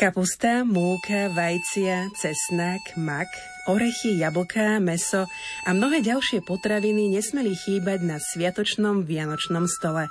[0.00, 3.28] Kapusta, múka, vajcia, cesnak, mak,
[3.68, 5.28] orechy, jablká, meso
[5.68, 10.08] a mnohé ďalšie potraviny nesmeli chýbať na sviatočnom vianočnom stole.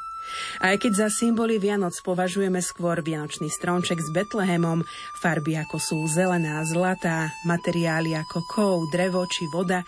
[0.62, 4.86] Aj keď za symboly Vianoc považujeme skôr vianočný stromček s Betlehemom,
[5.18, 9.82] farby ako sú zelená, zlatá, materiály ako kov, drevo či voda,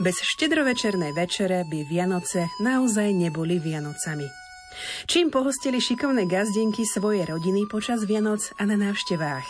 [0.00, 4.41] bez štedrovečernej večere by Vianoce naozaj neboli Vianocami.
[5.06, 9.46] Čím pohostili šikovné gazdenky svoje rodiny počas Vianoc a na návštevách.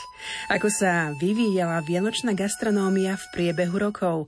[0.50, 4.26] Ako sa vyvíjala vianočná gastronómia v priebehu rokov.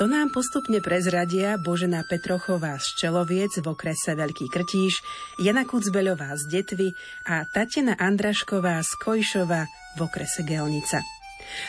[0.00, 5.04] To nám postupne prezradia Božena Petrochová z Čeloviec v okrese Veľký Krtíš,
[5.38, 6.88] Jana Kucbeľová z Detvy
[7.28, 11.21] a Tatena Andrašková z Kojšova v okrese Gelnica.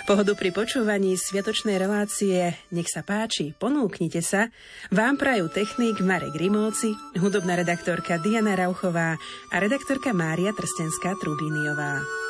[0.04, 4.52] Pohodu pri počúvaní sviatočnej relácie Nech sa páči, ponúknite sa.
[4.90, 9.16] Vám prajú technik Marek Rimóci, hudobná redaktorka Diana Rauchová
[9.52, 12.24] a redaktorka Mária Trstenská-Trubíniová.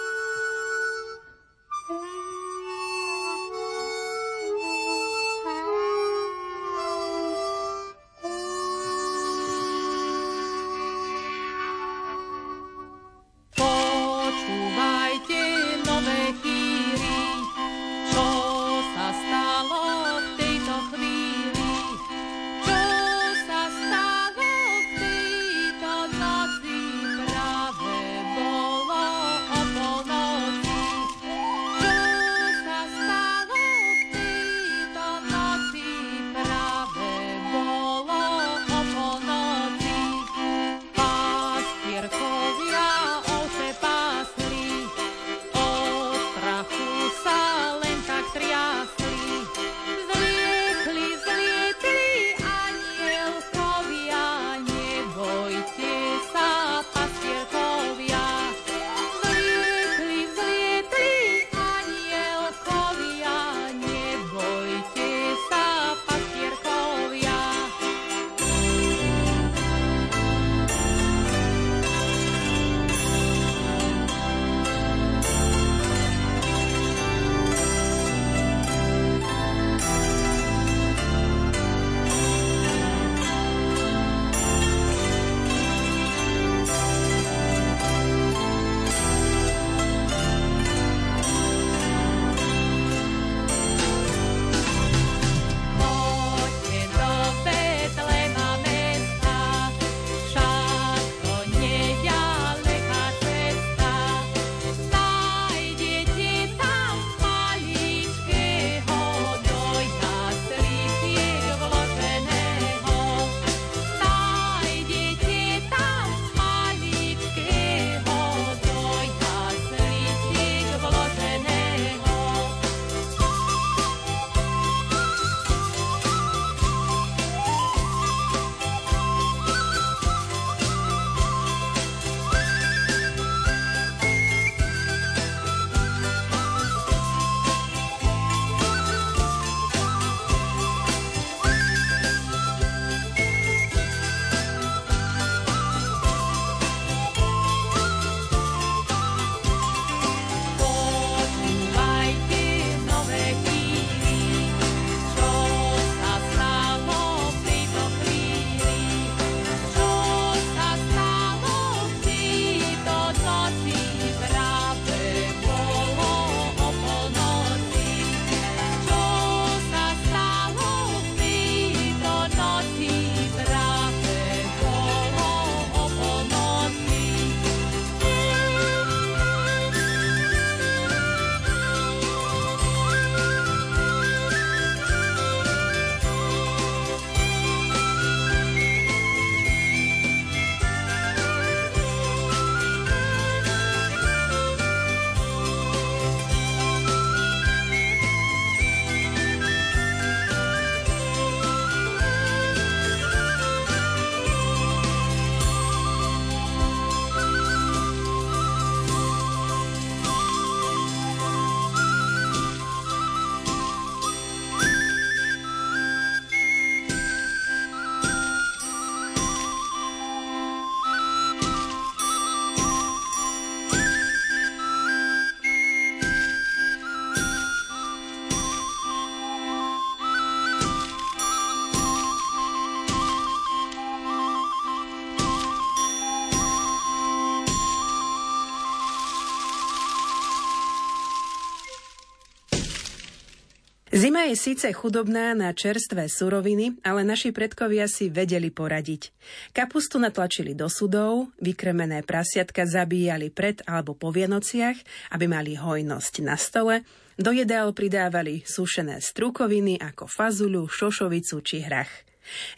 [244.23, 249.13] Je síce chudobná na čerstvé suroviny, ale naši predkovia si vedeli poradiť.
[249.53, 254.79] Kapustu natlačili do sudov, vykremené prasiatka zabíjali pred alebo po Vienociach,
[255.13, 256.81] aby mali hojnosť na stole,
[257.13, 261.91] do jedál pridávali sušené strukoviny ako fazuľu, šošovicu či hrach.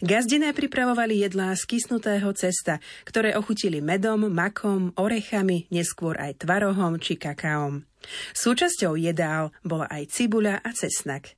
[0.00, 7.20] Gazdiné pripravovali jedlá z kysnutého cesta, ktoré ochutili medom, makom, orechami, neskôr aj tvarohom či
[7.20, 7.84] kakaom.
[8.32, 11.36] Súčasťou jedál bola aj cibuľa a cesnak.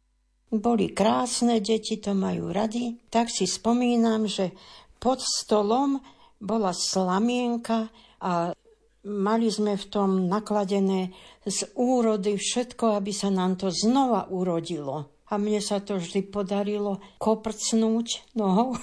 [0.49, 2.97] Boli krásne, deti to majú radi.
[3.13, 4.57] Tak si spomínam, že
[4.97, 6.01] pod stolom
[6.41, 7.93] bola slamienka
[8.25, 8.57] a
[9.05, 11.13] mali sme v tom nakladené
[11.45, 15.13] z úrody všetko, aby sa nám to znova urodilo.
[15.29, 18.81] A mne sa to vždy podarilo koprcnúť nohou.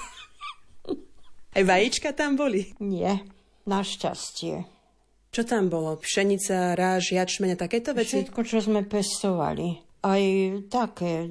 [1.55, 2.77] Aj vajíčka tam boli?
[2.83, 3.25] Nie,
[3.65, 4.67] našťastie.
[5.33, 5.97] Čo tam bolo?
[5.99, 8.21] Pšenica, ráž, jačmeň a takéto veci?
[8.21, 9.84] Všetko, čo sme pestovali.
[10.05, 10.21] Aj
[10.69, 11.25] také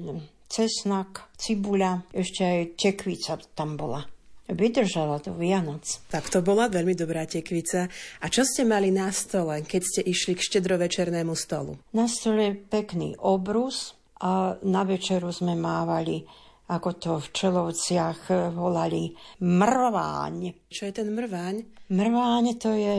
[0.51, 4.03] cesnak, cibuľa, ešte aj tekvica tam bola.
[4.45, 6.05] Vydržala do Vianoc.
[6.11, 7.89] Tak to bola veľmi dobrá tekvica.
[8.21, 11.81] A čo ste mali na stole, keď ste išli k štedrovečernému stolu?
[11.97, 16.21] Na stole pekný obrus a na večeru sme mávali
[16.65, 18.21] ako to v Čelovciach
[18.53, 20.65] volali, mrváň.
[20.65, 21.55] Čo je ten mrváň?
[21.93, 22.95] Mrváň to je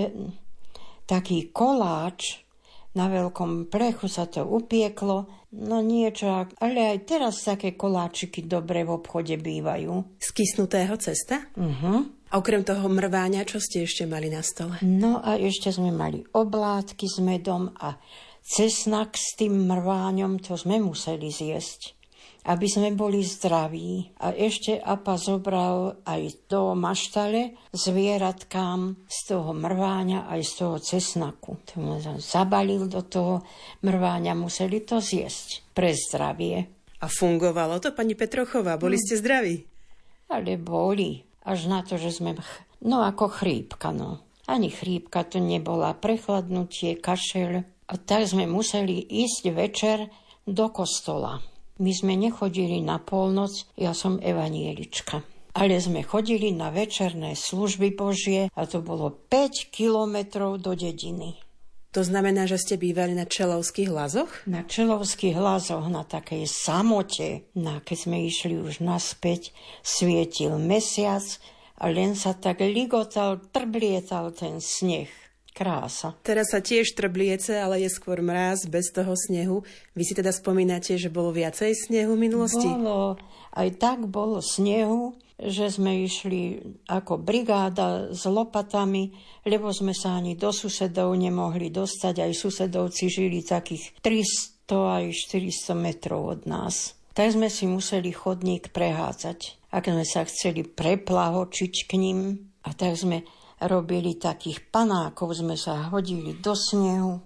[1.03, 2.46] taký koláč,
[2.97, 8.97] na veľkom plechu sa to upieklo, no niečo, ale aj teraz také koláčiky dobre v
[8.97, 10.17] obchode bývajú.
[10.17, 11.45] Z kysnutého cesta?
[11.55, 12.09] Uh-huh.
[12.33, 14.81] A okrem toho mrváňa, čo ste ešte mali na stole?
[14.83, 18.01] No a ešte sme mali oblátky s medom a
[18.43, 21.96] cesnak s tým mrváňom, to sme museli zjesť
[22.47, 24.15] aby sme boli zdraví.
[24.23, 31.59] A ešte Apa zobral aj do maštale zvieratkám z toho mrváňa aj z toho cesnaku.
[31.75, 33.43] To zabalil do toho
[33.83, 36.71] mrváňa, museli to zjesť pre zdravie.
[37.03, 38.79] A fungovalo to, pani Petrochová?
[38.79, 39.67] Boli ste zdraví?
[40.31, 41.27] Ale boli.
[41.43, 42.39] Až na to, že sme...
[42.83, 44.23] No ako chrípka, no.
[44.47, 45.99] Ani chrípka to nebola.
[45.99, 47.67] Prechladnutie, kašel.
[47.87, 49.99] A tak sme museli ísť večer
[50.47, 51.39] do kostola.
[51.77, 55.21] My sme nechodili na polnoc, ja som evanielička.
[55.57, 61.37] Ale sme chodili na večerné služby Božie a to bolo 5 kilometrov do dediny.
[61.97, 64.29] To znamená, že ste bývali na Čelovských lazoch?
[64.45, 67.49] Na Čelovských lazoch, na takej samote.
[67.57, 71.25] No, keď sme išli už naspäť, svietil mesiac
[71.81, 75.09] a len sa tak ligotal, trblietal ten sneh.
[75.57, 76.13] Krása.
[76.21, 79.65] Teraz sa tiež trbliece, ale je skôr mráz bez toho snehu.
[79.97, 82.69] Vy si teda spomínate, že bolo viacej snehu v minulosti?
[82.69, 83.17] Bolo.
[83.57, 86.61] Aj tak bolo snehu, že sme išli
[86.93, 89.17] ako brigáda s lopatami,
[89.49, 92.21] lebo sme sa ani do susedov nemohli dostať.
[92.21, 97.01] Aj susedovci žili takých 300 aj 400 metrov od nás.
[97.17, 99.73] Tak sme si museli chodník prehádzať.
[99.73, 103.25] Ak sme sa chceli preplahočiť k ním, a tak sme
[103.63, 107.21] robili takých panákov, sme sa hodili do snehu.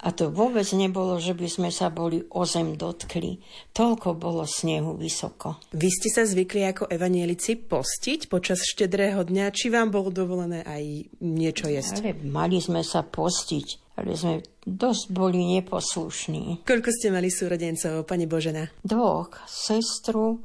[0.00, 3.36] A to vôbec nebolo, že by sme sa boli o zem dotkli.
[3.76, 5.60] Toľko bolo snehu vysoko.
[5.76, 11.12] Vy ste sa zvykli ako evanielici postiť počas štedrého dňa, či vám bolo dovolené aj
[11.20, 12.00] niečo jesť?
[12.00, 16.64] Ale mali sme sa postiť, ale sme dosť boli neposlušní.
[16.64, 18.72] Koľko ste mali súrodencov, pani Božena?
[18.80, 19.36] Dvoch.
[19.44, 20.40] Sestru,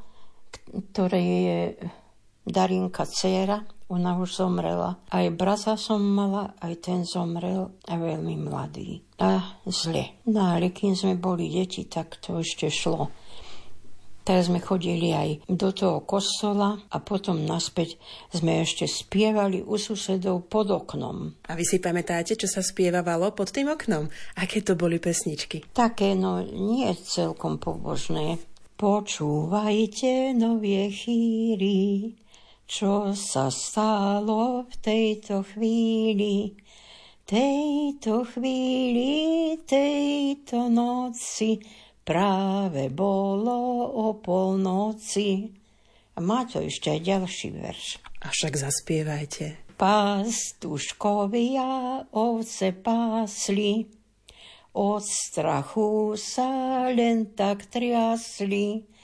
[0.91, 1.60] ktoré je
[2.44, 4.97] Darinka dcera, ona už zomrela.
[5.13, 9.05] Aj brata som mala, aj ten zomrel a veľmi mladý.
[9.21, 10.25] A zle.
[10.25, 13.13] No ale kým sme boli deti, tak to ešte šlo.
[14.25, 18.01] Tak sme chodili aj do toho kostola a potom naspäť
[18.33, 21.45] sme ešte spievali u susedov pod oknom.
[21.45, 24.09] A vy si pamätáte, čo sa spievavalo pod tým oknom?
[24.41, 25.69] Aké to boli pesničky?
[25.77, 28.41] Také, no nie celkom pobožné.
[28.75, 32.11] Počúvajte novie chýry,
[32.65, 36.57] čo sa stalo v tejto chvíli.
[37.25, 41.57] Tejto chvíli, tejto noci,
[42.05, 45.50] práve bolo o polnoci.
[46.15, 47.98] A má to ešte aj ďalší verš.
[48.22, 49.74] A však zaspievajte.
[49.75, 51.67] Pastuškovia
[52.13, 53.89] ovce pásli,
[54.75, 58.94] od strachu sa len tak triasli,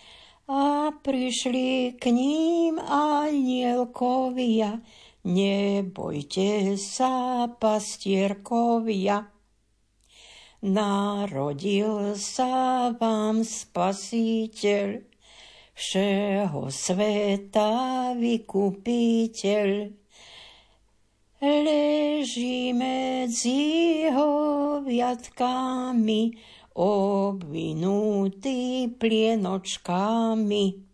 [0.52, 4.84] a prišli k ním anielkovia.
[5.24, 9.32] Nebojte sa, pastierkovia.
[10.62, 15.08] Narodil sa vám spasiteľ,
[15.72, 17.72] všeho sveta
[18.20, 19.68] vykupiteľ.
[21.42, 24.06] Leží medzi
[24.86, 26.22] viatkami,
[26.76, 28.60] obvinuti
[29.00, 30.91] pljenočkami.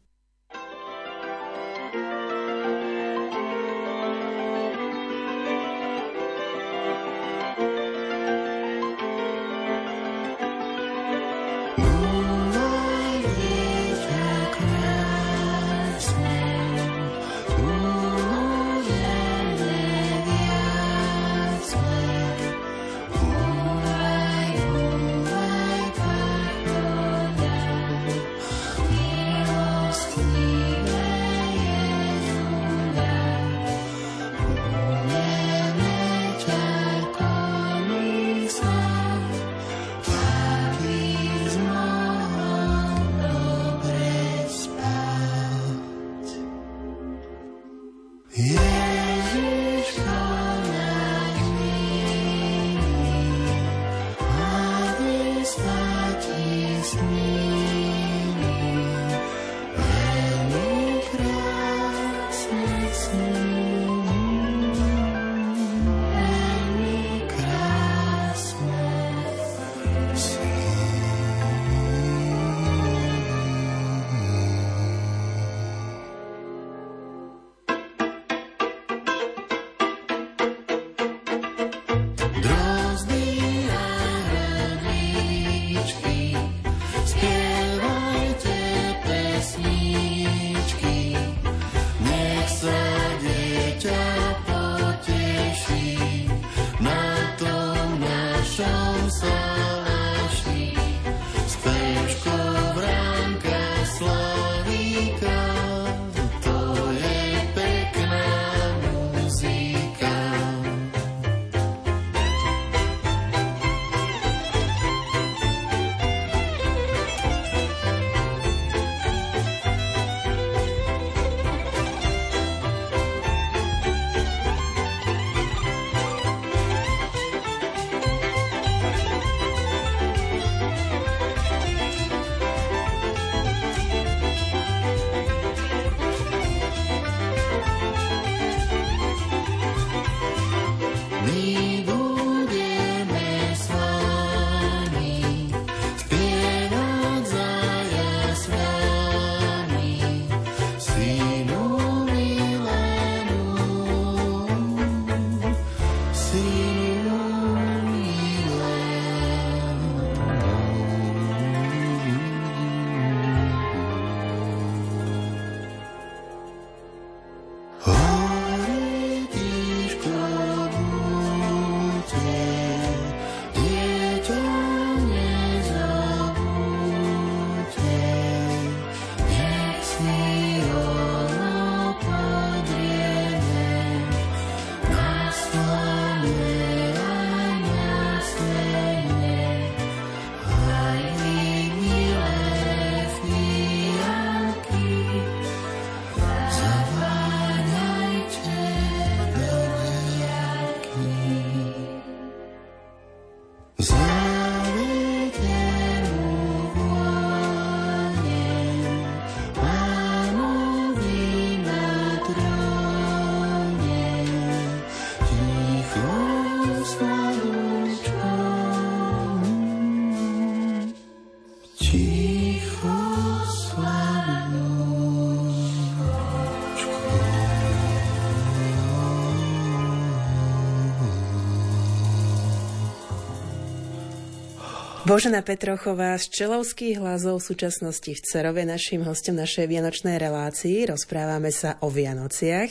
[235.07, 240.83] Božena Petrochová z Čelovských hlasov v súčasnosti v Cerove našim hostom našej vianočnej relácii.
[240.83, 242.67] Rozprávame sa o Vianociach.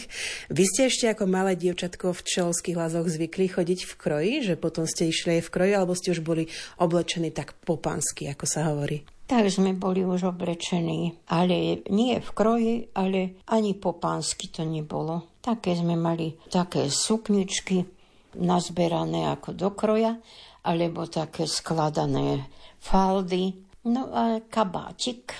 [0.52, 4.84] Vy ste ešte ako malé dievčatko v Čelovských hlasoch zvykli chodiť v kroji, že potom
[4.84, 6.44] ste išli aj v kroji, alebo ste už boli
[6.76, 9.00] oblečení tak popansky, ako sa hovorí?
[9.24, 15.40] Tak sme boli už oblečení, ale nie v kroji, ale ani po pánsky to nebolo.
[15.40, 17.96] Také sme mali také sukničky
[18.36, 20.20] nazberané ako do kroja
[20.66, 22.50] alebo také skladané
[22.82, 23.54] faldy,
[23.86, 25.30] no a kabátik.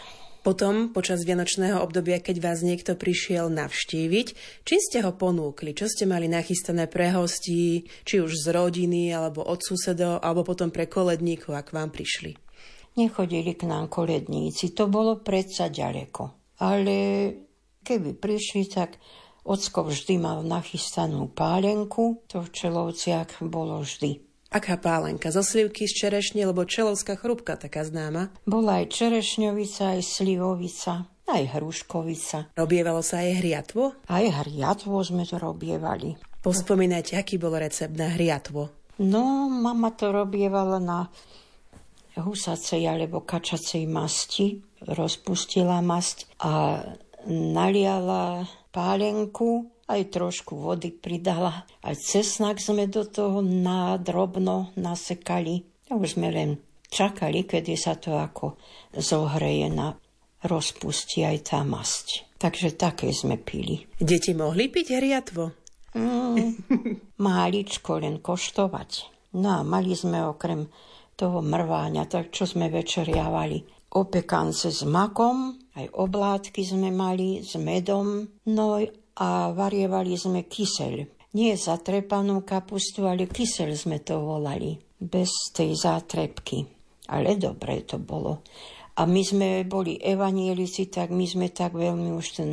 [0.46, 4.28] Potom, počas vianočného obdobia, keď vás niekto prišiel navštíviť,
[4.62, 9.42] či ste ho ponúkli, čo ste mali nachystané pre hostí, či už z rodiny, alebo
[9.42, 12.38] od susedov, alebo potom pre koledníkov, ak vám prišli?
[12.94, 16.54] Nechodili k nám koledníci, to bolo predsa ďaleko.
[16.62, 16.96] Ale
[17.82, 19.02] keby prišli, tak
[19.46, 24.25] Ocko vždy mal nachystanú pálenku, to v Čelovciach bolo vždy.
[24.56, 25.28] Aká pálenka?
[25.28, 28.32] Zo slivky z čerešne, lebo čelovská chrúbka taká známa?
[28.48, 32.56] Bola aj čerešňovica, aj slivovica, aj hruškovica.
[32.56, 33.82] Robievalo sa aj hriatvo?
[34.08, 36.16] Aj hriatvo sme to robievali.
[36.40, 38.72] Pospomínajte, aký bol recept na hriatvo?
[39.04, 41.12] No, mama to robievala na
[42.16, 44.64] husacej alebo kačacej masti.
[44.88, 46.80] Rozpustila masť a
[47.28, 51.66] naliala pálenku aj trošku vody pridala.
[51.82, 55.62] Aj cesnak sme do toho nádrobno nasekali.
[55.86, 56.50] A už sme len
[56.90, 58.58] čakali, kedy sa to ako
[58.94, 59.94] zohreje na
[60.42, 62.26] rozpustí aj tá masť.
[62.36, 63.86] Takže také sme pili.
[63.96, 65.42] Deti mohli piť hriatvo?
[65.96, 66.68] Mm,
[67.26, 68.90] máličko len koštovať.
[69.38, 70.68] No a mali sme okrem
[71.16, 73.88] toho mrváňa, tak čo sme večeriavali.
[73.96, 78.64] Opekance s makom, aj oblátky sme mali s medom, no
[79.16, 80.94] a varievali sme kyseľ.
[81.36, 84.76] Nie zatrepanú kapustu, ale kyseľ sme to volali.
[84.96, 86.64] Bez tej zátrepky.
[87.12, 88.40] Ale dobre to bolo.
[88.96, 92.50] A my sme boli evanielici, tak my sme tak veľmi už ten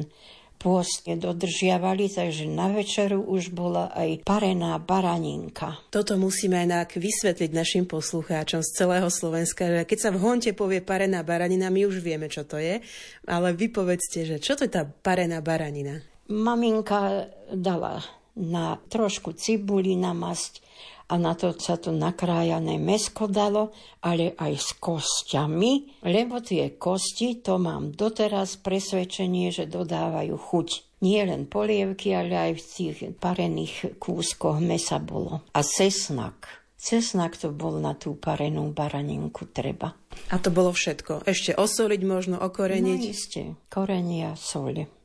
[0.64, 5.76] pôst nedodržiavali, takže na večeru už bola aj parená baraninka.
[5.92, 10.80] Toto musíme aj vysvetliť našim poslucháčom z celého Slovenska, že keď sa v honte povie
[10.80, 12.80] parená baranina, my už vieme, čo to je,
[13.28, 16.00] ale vy povedzte, že čo to je tá parená baranina?
[16.34, 18.02] Maminka dala
[18.34, 20.66] na trošku cibuli na masť
[21.14, 23.70] a na to sa to nakrájané mesko dalo,
[24.02, 30.68] ale aj s kostiami, lebo tie kosti, to mám doteraz presvedčenie, že dodávajú chuť.
[31.06, 35.44] Nie len polievky, ale aj v tých parených kúskoch mesa bolo.
[35.54, 36.64] A cesnak.
[36.80, 39.94] Cesnak to bol na tú parenú baraninku treba.
[40.32, 41.28] A to bolo všetko.
[41.28, 43.02] Ešte osoliť možno, okoreniť?
[43.04, 43.42] No isté.
[43.68, 45.03] Korenia, soli.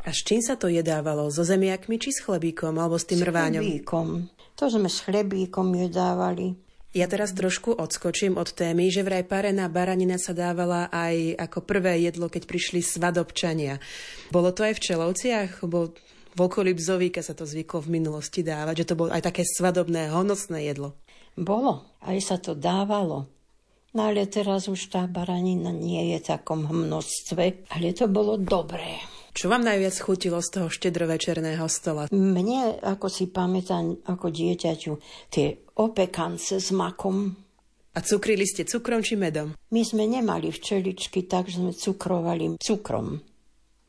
[0.00, 1.28] A s čím sa to jedávalo?
[1.28, 3.60] So zemiakmi či s chlebíkom alebo s tým rváňom?
[3.60, 4.06] S chlebíkom.
[4.56, 6.56] To sme s chlebíkom jedávali.
[6.90, 12.02] Ja teraz trošku odskočím od témy, že vraj parená baranina sa dávala aj ako prvé
[12.02, 13.78] jedlo, keď prišli svadobčania.
[14.34, 15.62] Bolo to aj v Čelovciach?
[15.70, 15.94] Bo
[16.34, 20.10] v okolí Bzovíka sa to zvyklo v minulosti dávať, že to bolo aj také svadobné,
[20.10, 20.98] honosné jedlo.
[21.38, 23.30] Bolo, aj sa to dávalo.
[23.94, 28.98] No ale teraz už tá baranina nie je v takom množstve, ale to bolo dobré.
[29.30, 32.10] Čo vám najviac chutilo z toho štedrovečerného stola?
[32.10, 34.92] Mne, ako si pamätám, ako dieťaťu,
[35.30, 37.30] tie opekance s makom.
[37.90, 39.54] A cukrili ste cukrom či medom?
[39.70, 43.22] My sme nemali včeličky, tak sme cukrovali cukrom.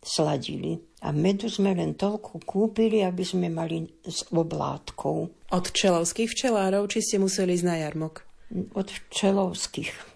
[0.02, 0.82] Sladili.
[1.02, 5.18] A medu sme len toľko kúpili, aby sme mali s oblátkou.
[5.50, 8.26] Od čelovských včelárov, či ste museli ísť na jarmok?
[8.78, 10.11] Od včelovských.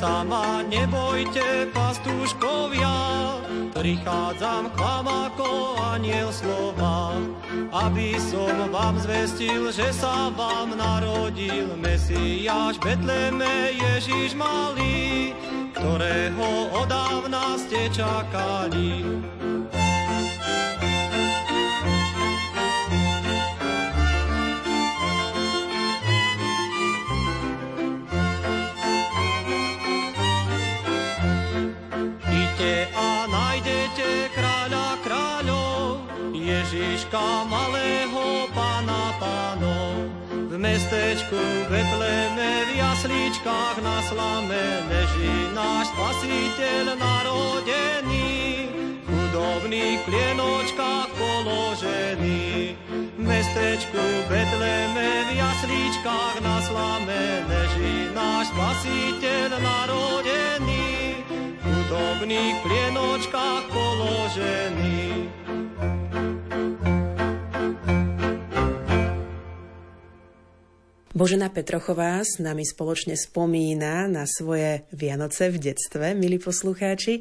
[0.00, 2.96] Sama nebojte, pastúškovia,
[3.76, 7.20] prichádzam k vám ako aniel slova,
[7.68, 15.36] aby som vám zvestil, že sa vám narodil Mesiáš Betleme Ježiš malý,
[15.76, 19.04] ktorého odávna ste čakali.
[37.10, 40.14] Ježiška malého pána pánov.
[40.30, 48.30] V mestečku Betleme v jaslíčkách na slame leží náš spasiteľ narodený.
[49.02, 52.78] V chudobných klienočkách položený.
[52.78, 60.86] V mestečku Betleme v jaslíčkách na slame leží náš spasiteľ narodený.
[61.58, 65.10] V chudobných klienočkách položený.
[71.20, 77.20] Božena Petrochová s nami spoločne spomína na svoje Vianoce v detstve, milí poslucháči.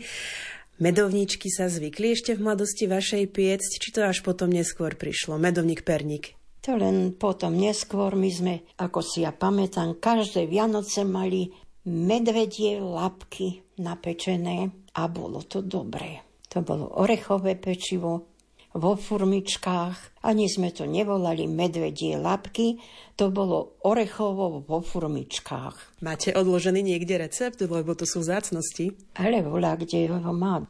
[0.79, 5.35] Medovničky sa zvykli ešte v mladosti vašej piecť, či to až potom neskôr prišlo?
[5.35, 6.31] Medovník perník.
[6.63, 11.51] To len potom neskôr my sme, ako si ja pamätám, každé Vianoce mali
[11.83, 16.23] medvedie lapky napečené a bolo to dobré.
[16.55, 18.28] To bolo orechové pečivo
[18.79, 20.23] vo furmičkách.
[20.25, 22.79] Ani sme to nevolali medvedie lapky,
[23.19, 26.01] to bolo orechovo vo furmičkách.
[26.01, 28.95] Máte odložený niekde recept, lebo to sú zácnosti?
[29.19, 30.63] Ale volá, kde ho má.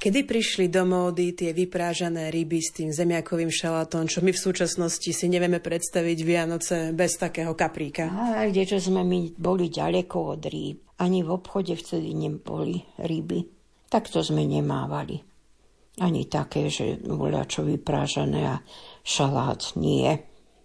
[0.00, 5.12] Kedy prišli do módy tie vyprážané ryby s tým zemiakovým šalátom, čo my v súčasnosti
[5.12, 8.08] si nevieme predstaviť Vianoce bez takého kapríka?
[8.08, 10.80] A kdeže sme my boli ďaleko od rýb.
[10.96, 13.44] Ani v obchode vtedy neboli ryby.
[13.92, 15.29] Takto sme nemávali.
[15.98, 18.62] Ani také, že bola čo vyprážané a
[19.02, 20.06] šalát nie.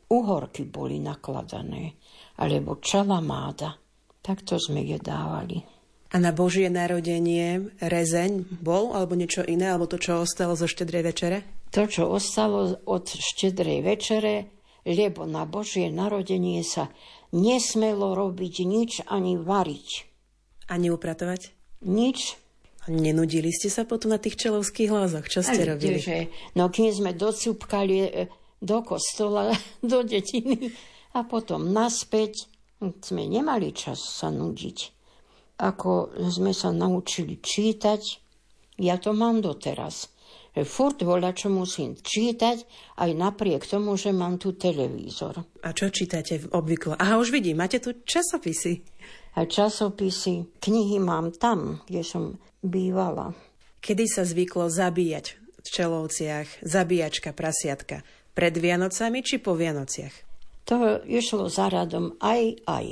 [0.05, 1.97] Uhorky boli nakladané,
[2.37, 3.73] alebo čalamáda.
[4.21, 5.65] Takto sme je dávali.
[6.13, 11.03] A na Božie narodenie rezeň bol alebo niečo iné, alebo to, čo ostalo zo štedrej
[11.03, 11.37] večere?
[11.73, 14.33] To, čo ostalo od štedrej večere,
[14.85, 16.93] lebo na Božie narodenie sa
[17.33, 20.07] nesmelo robiť nič ani variť.
[20.69, 21.51] Ani upratovať?
[21.83, 22.37] Nič.
[22.85, 25.25] Nenudili ste sa potom na tých čelovských hlázoch?
[25.25, 25.97] Čo ste Ale robili?
[25.97, 26.17] Že,
[26.57, 28.09] no kým sme docúpkali e,
[28.61, 29.49] do kostola,
[29.81, 30.69] do detiny
[31.17, 34.95] a potom naspäť, sme nemali čas sa nudiť
[35.55, 38.01] ako sme sa naučili čítať,
[38.83, 40.11] ja to mám doteraz.
[40.55, 42.63] Že furt voľa, čo musím čítať,
[42.99, 45.43] aj napriek tomu, že mám tu televízor.
[45.63, 46.95] A čo čítate obvykle?
[46.95, 48.83] Aha, už vidím, máte tu časopisy.
[49.35, 52.23] A časopisy, knihy mám tam, kde som
[52.63, 53.35] bývala.
[53.83, 58.07] Kedy sa zvyklo zabíjať v Čelovciach, zabíjačka, prasiatka?
[58.31, 60.15] Pred Vianocami či po Vianociach?
[60.71, 62.87] To išlo za radom aj, aj.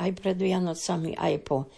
[0.00, 1.68] Aj pred Vianocami, aj po.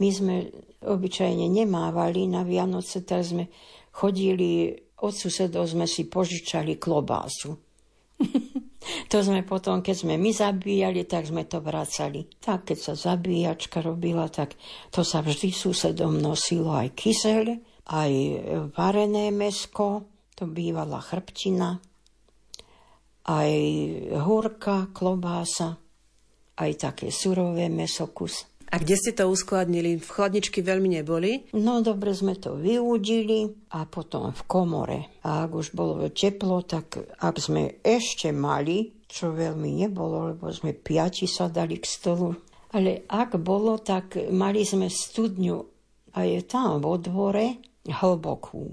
[0.00, 0.34] My sme
[0.82, 3.52] obyčajne nemávali na Vianoce, tak sme
[3.94, 7.54] chodili, od susedov sme si požičali klobásu.
[9.06, 12.26] to sme potom, keď sme my zabíjali, tak sme to vracali.
[12.42, 14.58] Tak, keď sa zabíjačka robila, tak
[14.90, 17.44] to sa vždy susedom nosilo aj kyseľ,
[17.94, 18.12] aj
[18.74, 21.78] varené mesko, to bývala chrbtina,
[23.28, 23.52] aj
[24.24, 25.76] húrka, klobása,
[26.58, 28.57] aj také surové mesokus.
[28.68, 29.96] A kde ste to uskladnili?
[29.96, 31.48] V chladničky veľmi neboli?
[31.56, 34.98] No dobre sme to vyúdili a potom v komore.
[35.24, 40.76] A ak už bolo teplo, tak ak sme ešte mali, čo veľmi nebolo, lebo sme
[40.76, 42.36] piati sa dali k stolu,
[42.76, 45.56] ale ak bolo, tak mali sme studňu
[46.12, 47.56] a je tam vo dvore
[47.88, 48.68] hlbokú.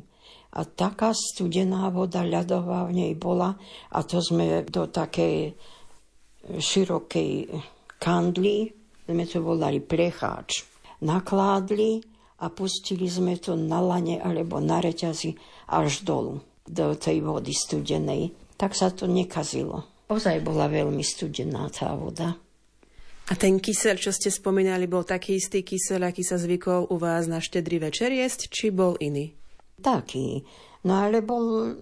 [0.56, 3.56] A taká studená voda ľadová v nej bola
[3.92, 5.56] a to sme do takej
[6.60, 7.32] širokej
[8.00, 8.72] kandly
[9.06, 10.65] sme to volali plecháč,
[11.06, 12.02] nakládli
[12.41, 15.38] a pustili sme to na lane alebo na reťazi
[15.72, 18.34] až dolu do tej vody studenej.
[18.58, 19.86] Tak sa to nekazilo.
[20.10, 22.38] Ozaj bola veľmi studená tá voda.
[23.26, 27.26] A ten kysel, čo ste spomínali, bol taký istý kysel, aký sa zvykol u vás
[27.26, 29.34] na štedrý večer jesť, či bol iný?
[29.82, 30.46] Taký.
[30.86, 31.74] No ale bol,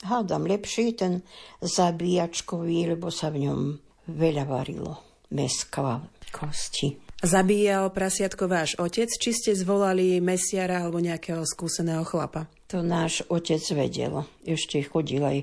[0.00, 1.20] hádam, lepší ten
[1.60, 3.60] zabíjačkový, lebo sa v ňom
[4.08, 4.96] veľa varilo.
[5.28, 6.98] Meska, kosti.
[7.18, 12.46] Zabíjal prasiatko váš otec, či ste zvolali mesiara alebo nejakého skúseného chlapa?
[12.70, 14.22] To náš otec vedel.
[14.46, 15.38] Ešte chodil aj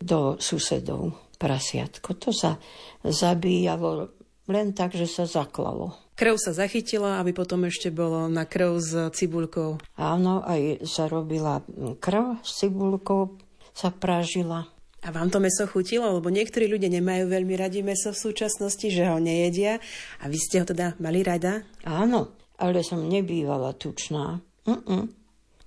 [0.00, 2.16] do susedov prasiatko.
[2.24, 2.56] To sa
[3.04, 4.16] zabíjalo
[4.48, 5.92] len tak, že sa zaklalo.
[6.16, 9.80] Krv sa zachytila, aby potom ešte bolo na krv s cibulkou.
[9.96, 11.64] Áno, aj sa robila
[12.00, 13.40] krv s cibulkou,
[13.72, 14.68] sa pražila.
[15.00, 16.06] A vám to meso chutilo?
[16.20, 19.80] Lebo niektorí ľudia nemajú veľmi radi meso v súčasnosti, že ho nejedia.
[20.20, 21.64] A vy ste ho teda mali rada?
[21.88, 24.44] Áno, ale som nebývala tučná.
[24.68, 25.02] Mm-mm.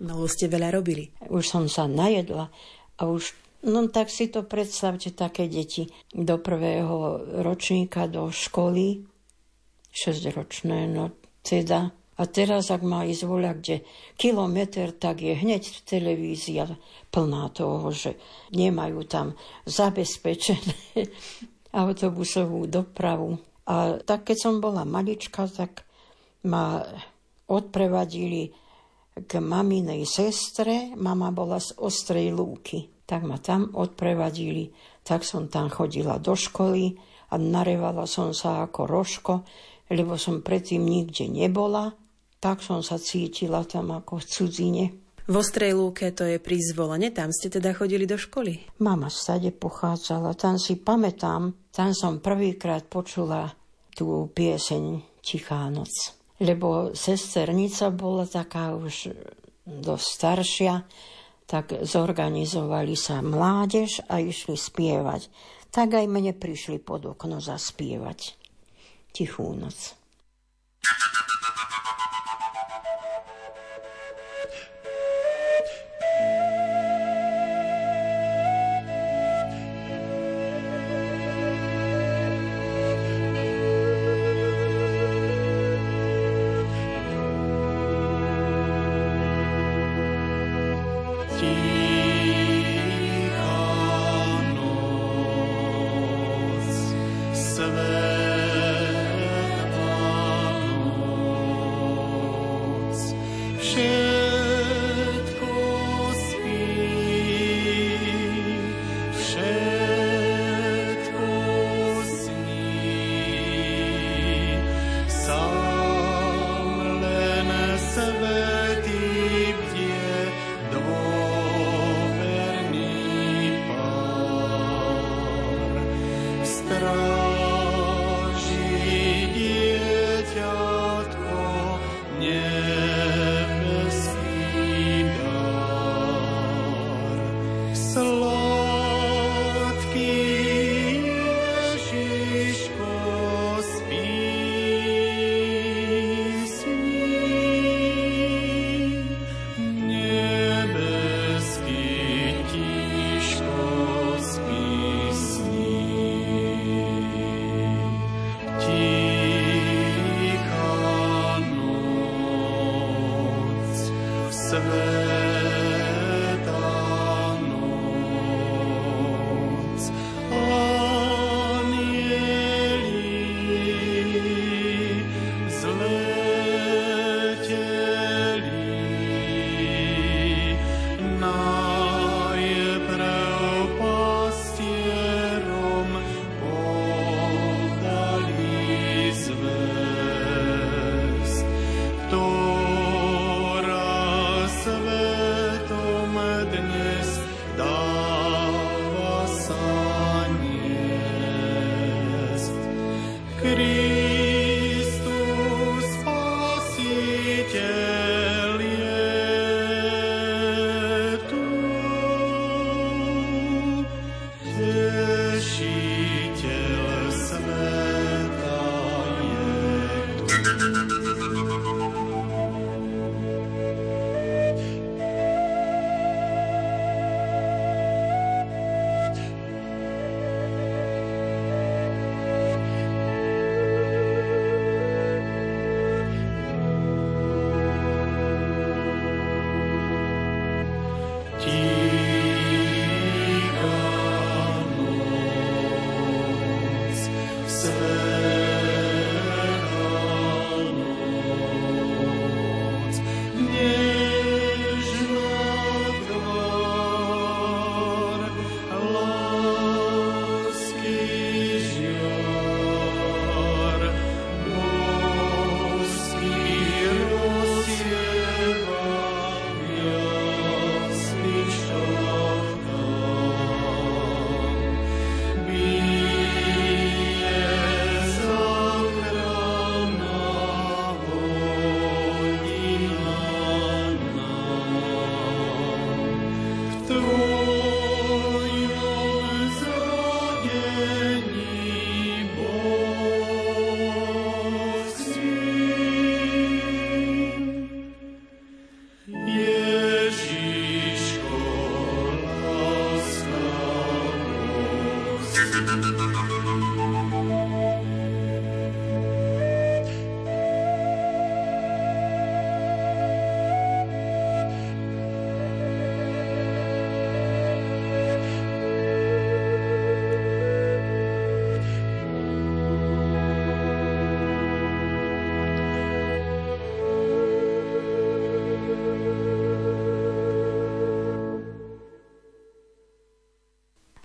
[0.04, 1.10] No, ste veľa robili.
[1.34, 2.54] Už som sa najedla
[2.98, 9.08] a už No tak si to predstavte, také deti do prvého ročníka do školy,
[9.88, 11.16] 6-ročné, no
[11.48, 13.82] teda a teraz, ak má ísť voľa kde
[14.14, 16.70] kilometr, tak je hneď televízia
[17.10, 18.22] plná toho, že
[18.54, 19.34] nemajú tam
[19.66, 20.78] zabezpečené
[21.74, 23.42] autobusovú dopravu.
[23.66, 25.90] A tak keď som bola malička, tak
[26.46, 26.86] ma
[27.50, 28.54] odprevadili
[29.18, 30.94] k maminej sestre.
[30.94, 32.94] Mama bola z Ostrej Lúky.
[33.10, 34.70] Tak ma tam odprevadili.
[35.02, 36.94] Tak som tam chodila do školy
[37.34, 39.34] a narevala som sa ako rožko,
[39.90, 42.03] lebo som predtým nikde nebola
[42.44, 44.86] tak som sa cítila tam ako v cudzine.
[45.24, 48.60] V Ostrej lúke to je pri zvolenie, tam ste teda chodili do školy?
[48.84, 53.56] Mama stade pochádzala, tam si pamätám, tam som prvýkrát počula
[53.96, 56.20] tú pieseň Tichá noc.
[56.44, 59.16] Lebo sesternica bola taká už
[59.64, 60.74] dosť staršia,
[61.48, 65.32] tak zorganizovali sa mládež a išli spievať.
[65.72, 68.36] Tak aj mne prišli pod okno zaspievať.
[69.16, 69.96] Tichú noc.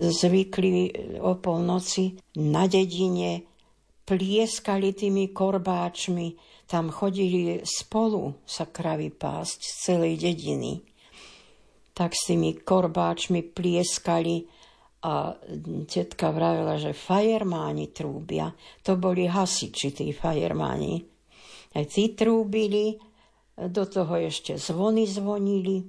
[0.09, 0.91] Zvykli
[1.21, 3.45] o polnoci na dedine,
[4.03, 6.33] plieskali tými korbáčmi,
[6.65, 10.81] tam chodili spolu sa kravy pásť z celej dediny.
[11.93, 14.45] Tak s tými korbáčmi plieskali
[15.05, 15.31] a
[15.87, 18.51] tetka vravila, že fajermáni trúbia.
[18.83, 20.99] To boli hasiči, tí fajermáni.
[21.77, 22.97] Aj tí trúbili,
[23.59, 25.83] Do toho ešte zvony zvonili.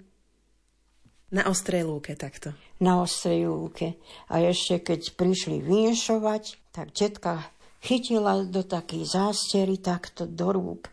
[1.30, 2.50] Na ostrej lúke takto.
[2.81, 4.01] Na ostrej lúke.
[4.33, 7.45] A ešte keď prišli vyniešovať, tak tetka
[7.85, 10.88] chytila do takej zástery takto do rúk.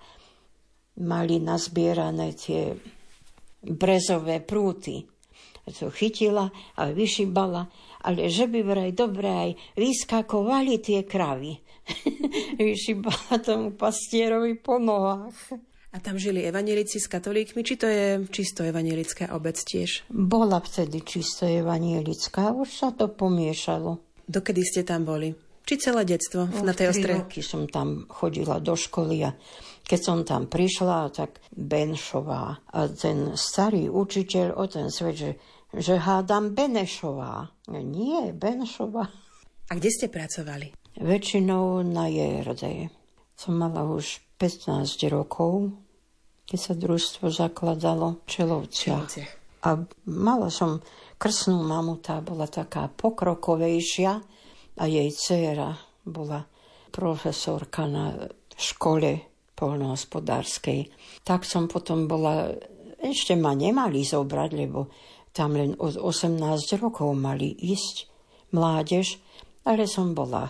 [1.00, 2.76] Mali nazbierané tie
[3.63, 5.08] brezové prúty.
[5.67, 6.47] To chytila
[6.80, 7.67] a vyšibala,
[8.08, 11.60] ale že by vraj dobre aj vyskakovali tie kravy.
[12.60, 15.36] vyšibala tomu pastierovi po nohách.
[15.97, 20.05] A tam žili evanelici s katolíkmi, či to je čisto evanelická obec tiež?
[20.13, 23.97] Bola vtedy čisto evanielická, už sa to pomiešalo.
[24.29, 25.33] Dokedy ste tam boli?
[25.65, 27.17] Či celé detstvo no, na tej ostre?
[27.17, 29.33] roky som tam chodila do školy a
[29.89, 35.31] keď som tam prišla, tak Benšová a ten starý učiteľ o ten svet, že,
[35.73, 37.49] že hádam Benešová.
[37.73, 39.10] Nie, Benšová.
[39.65, 40.77] A kde ste pracovali?
[41.01, 42.93] Väčšinou na JRD.
[43.33, 45.73] Som mala už 15 rokov,
[46.47, 49.12] keď sa družstvo zakladalo v Čelovciach.
[49.67, 49.69] A
[50.07, 50.79] mala som
[51.19, 54.38] krsnú mamu, tá bola taká pokrokovejšia,
[54.77, 55.73] a jej dcéra
[56.05, 56.45] bola
[56.93, 58.13] profesorka na
[58.53, 59.25] škole
[59.57, 60.93] polnohospodárskej.
[61.25, 62.53] Tak som potom bola,
[63.01, 64.89] ešte ma nemali zobrať, lebo
[65.33, 66.38] tam len od 18
[66.77, 68.10] rokov mali ísť
[68.53, 69.17] mládež,
[69.65, 70.49] ale som bola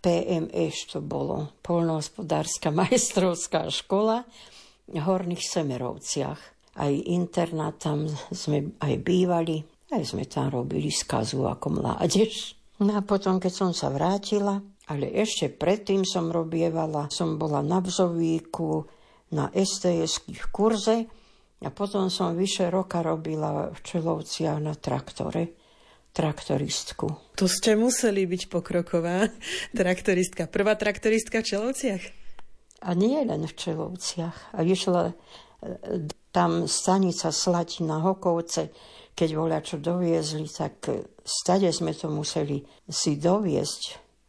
[0.00, 4.24] PMŠ to bolo, polnohospodárska majstrovská škola
[4.98, 6.40] Horných Semerovciach.
[6.80, 12.56] Aj internát tam sme aj bývali, aj sme tam robili skazu ako mládež.
[12.80, 17.78] No a potom, keď som sa vrátila, ale ešte predtým som robievala, som bola na
[17.78, 18.88] Bzovíku,
[19.30, 21.06] na STS kurze
[21.62, 25.54] a potom som vyše roka robila v Čelovciach na traktore
[26.10, 27.06] traktoristku.
[27.38, 29.30] To ste museli byť pokroková
[29.78, 30.50] traktoristka.
[30.50, 32.19] Prvá traktoristka v Čelovciach?
[32.80, 34.56] A nie len v Čelovciach.
[34.56, 35.14] A išla e,
[36.32, 38.72] tam stanica Slatina Hokovce,
[39.12, 40.88] keď voľa čo doviezli, tak
[41.20, 43.82] stade sme to museli si doviezť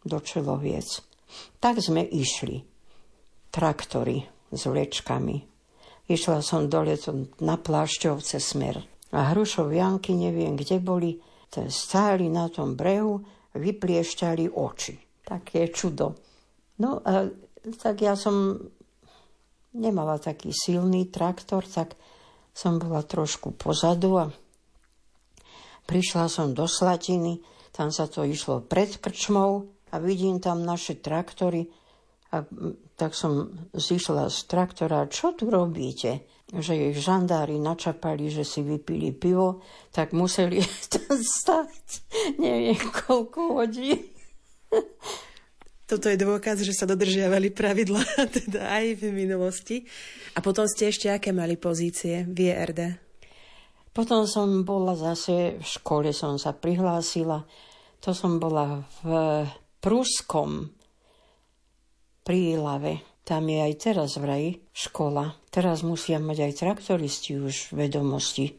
[0.04, 1.00] do Čeloviec.
[1.64, 2.60] Tak sme išli.
[3.52, 4.20] Traktory
[4.52, 5.38] s vlečkami.
[6.12, 7.00] Išla som dole
[7.40, 8.84] na Plášťovce smer.
[9.12, 11.20] A Hrušovianky, neviem kde boli,
[11.52, 13.20] stáli na tom brehu,
[13.56, 14.96] vypliešťali oči.
[15.24, 16.16] Také čudo.
[16.80, 17.28] No a
[17.82, 18.58] tak ja som
[19.72, 21.96] nemala taký silný traktor, tak
[22.52, 24.26] som bola trošku pozadu a
[25.92, 27.42] Prišla som do Slatiny,
[27.76, 31.68] tam sa to išlo pred krčmou a vidím tam naše traktory
[32.32, 32.48] a
[32.96, 36.24] tak som zišla z traktora, čo tu robíte?
[36.52, 42.08] Že ich žandári načapali, že si vypili pivo, tak museli tam stať
[42.40, 44.00] neviem koľko hodín.
[45.92, 48.00] Toto je dôkaz, že sa dodržiavali pravidla
[48.40, 49.84] teda aj v minulosti.
[50.32, 52.96] A potom ste ešte aké mali pozície v IRD?
[53.92, 57.44] Potom som bola zase v škole, som sa prihlásila.
[58.08, 59.44] To som bola v
[59.84, 60.72] Pruskom
[62.24, 63.20] pri Ilave.
[63.28, 65.36] Tam je aj teraz vraj škola.
[65.52, 68.56] Teraz musia mať aj traktoristi už vedomosti.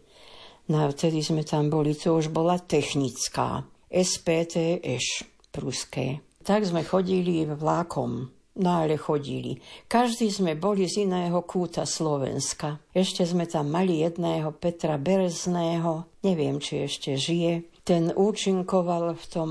[0.68, 3.64] No vtedy sme tam boli, to už bola technická.
[3.88, 6.20] SPTŠ pruské.
[6.42, 9.56] Tak sme chodili vlákom No ale chodili.
[9.88, 12.84] Každý sme boli z iného kúta Slovenska.
[12.92, 17.64] Ešte sme tam mali jedného Petra Berezného, neviem, či ešte žije.
[17.80, 19.50] Ten účinkoval v tom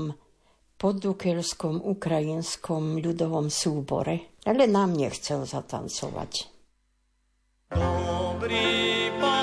[0.78, 6.46] poddukelskom ukrajinskom ľudovom súbore, ale nám nechcel zatancovať.
[7.74, 9.41] Dobrý tento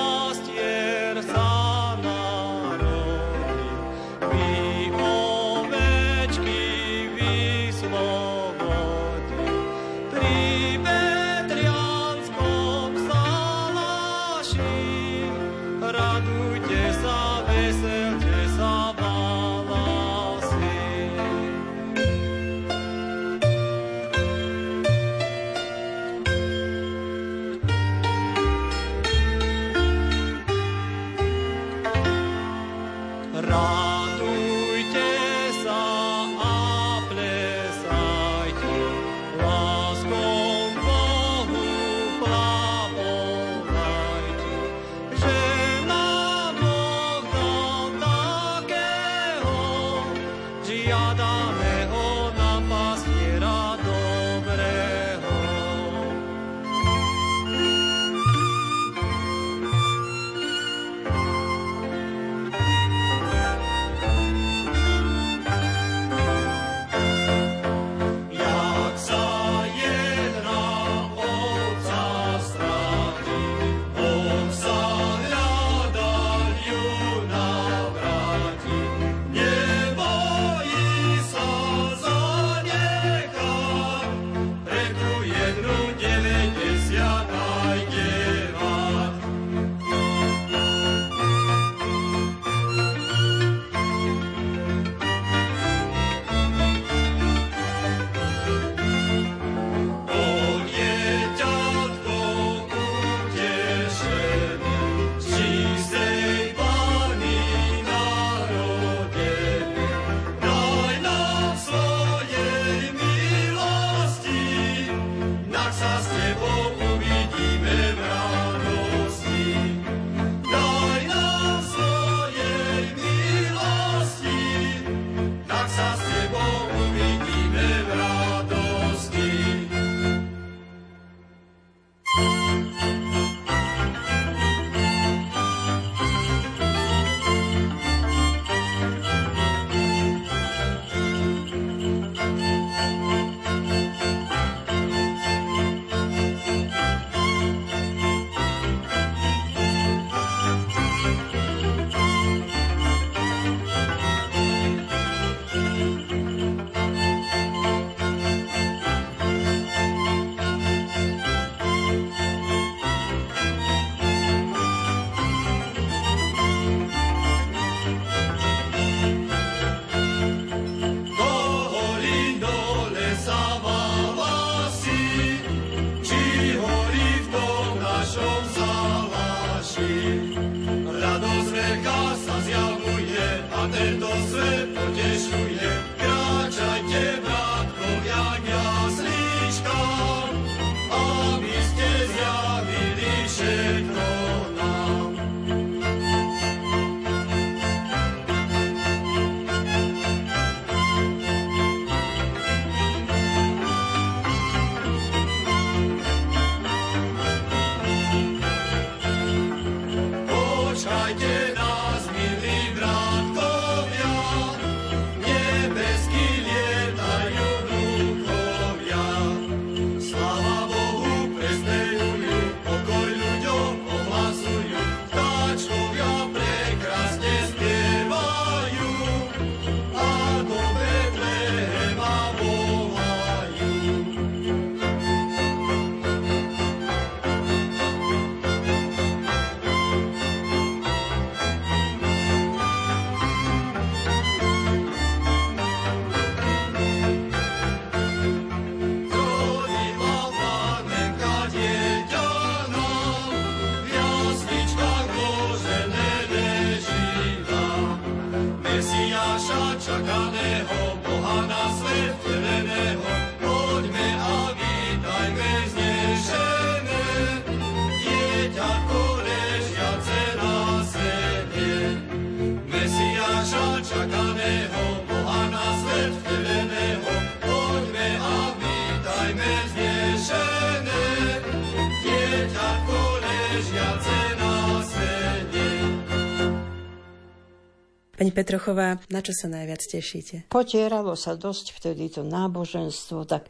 [288.29, 290.45] Pani Petrochová, na čo sa najviac tešíte?
[290.53, 293.49] Potieralo sa dosť vtedy to náboženstvo, tak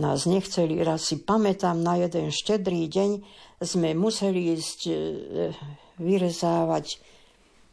[0.00, 0.80] nás nechceli.
[0.80, 3.20] Raz si pamätám, na jeden štedrý deň
[3.60, 4.92] sme museli ísť e,
[6.00, 7.04] vyrezávať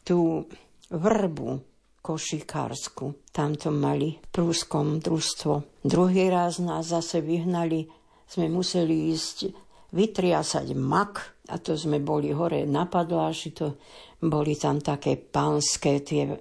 [0.04, 0.44] tú
[0.92, 1.64] vrbu
[2.04, 3.32] košikársku.
[3.32, 5.88] Tam to mali v prúskom družstvo.
[5.88, 7.88] Druhý raz nás zase vyhnali,
[8.28, 9.56] sme museli ísť
[9.96, 13.80] vytriasať mak, a to sme boli hore na Padláši, to
[14.28, 16.36] boli tam také pánske tie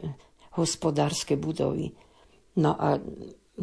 [0.54, 1.90] hospodárske budovy.
[2.60, 2.98] No a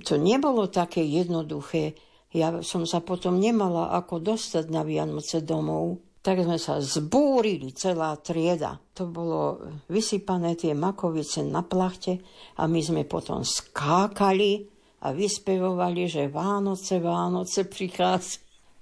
[0.04, 1.96] to nebolo také jednoduché.
[2.32, 6.00] Ja som sa potom nemala ako dostať na Vianoce domov.
[6.22, 8.78] Tak sme sa zbúrili, celá trieda.
[8.94, 9.58] To bolo
[9.90, 12.22] vysypané tie makovice na plachte
[12.62, 14.70] a my sme potom skákali
[15.02, 18.38] a vyspevovali, že Vánoce, Vánoce prichádza.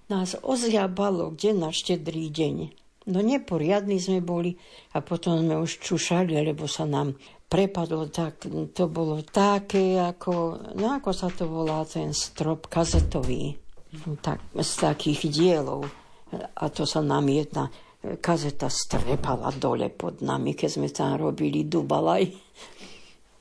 [0.10, 2.56] Nás ozjabalo, kde na štedrý deň.
[3.10, 4.54] No neporiadni sme boli
[4.94, 7.18] a potom sme už čušali, lebo sa nám
[7.50, 8.46] prepadlo tak,
[8.78, 13.58] to bolo také ako, no ako sa to volá ten strop kazetový,
[14.22, 15.90] tak, z takých dielov.
[16.62, 17.74] A to sa nám jedna
[18.22, 22.30] kazeta strepala dole pod nami, keď sme tam robili dubalaj.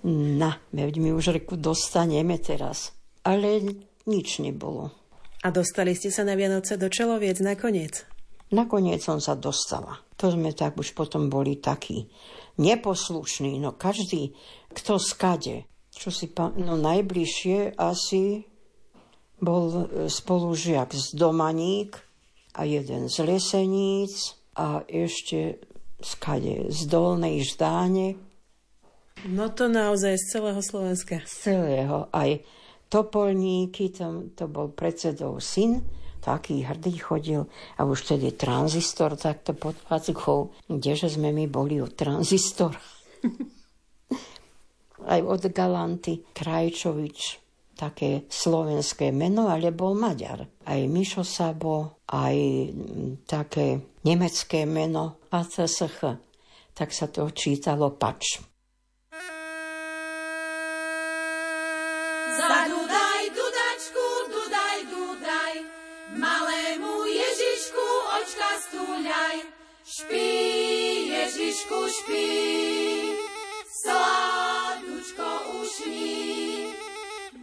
[0.09, 2.97] Na, veď my už reku dostaneme teraz.
[3.29, 3.61] Ale
[4.09, 4.89] nič nebolo.
[5.45, 8.09] A dostali ste sa na Vianoce do Čeloviec nakoniec?
[8.49, 10.01] Nakoniec som sa dostala.
[10.17, 12.09] To sme tak už potom boli takí
[12.57, 13.61] neposlušní.
[13.61, 14.33] No každý,
[14.73, 16.51] kto skade, čo si pa...
[16.57, 18.49] no najbližšie asi
[19.39, 22.01] bol e, spolužiak z Domaník
[22.59, 25.63] a jeden z Leseníc a ešte
[26.03, 28.29] skade z Dolnej Ždáne,
[29.27, 31.19] No to naozaj z celého Slovenska.
[31.27, 32.07] z celého.
[32.15, 32.39] Aj
[32.89, 35.83] Topolníky, tam to bol predsedov syn,
[36.21, 37.47] taký hrdý chodil
[37.79, 40.53] a už vtedy tranzistor takto pod pacuchou.
[40.69, 42.79] Kdeže sme my boli od tranzistora?
[45.09, 47.19] Aj od Galanty Krajčovič,
[47.79, 50.43] také slovenské meno, ale bol Maďar.
[50.67, 52.37] Aj Mišo Sabo, aj
[52.75, 56.03] mm, také nemecké meno ACSH.
[56.75, 58.43] Tak sa to čítalo Pač.
[62.39, 62.88] Zadudaj,
[68.69, 69.39] očka stúľaj.
[69.89, 70.29] Špí,
[71.09, 72.29] Ježišku, špí,
[73.65, 75.31] sládučko
[75.65, 76.77] ušní.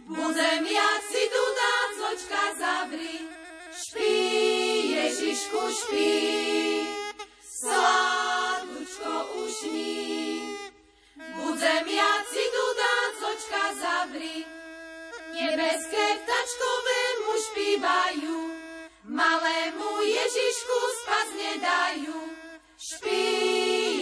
[0.06, 3.26] Budem ja si dudať, očka zavri.
[3.74, 4.14] Špí,
[4.94, 6.14] Ježišku, špí,
[7.42, 9.98] sládučko ušní.
[11.18, 14.46] Budem ja si dudať, očka zavri.
[15.34, 18.55] Nebeské vtačkové mu špívajú,
[19.08, 22.18] malému Ježišku spať nedajú.
[22.76, 23.24] Špí,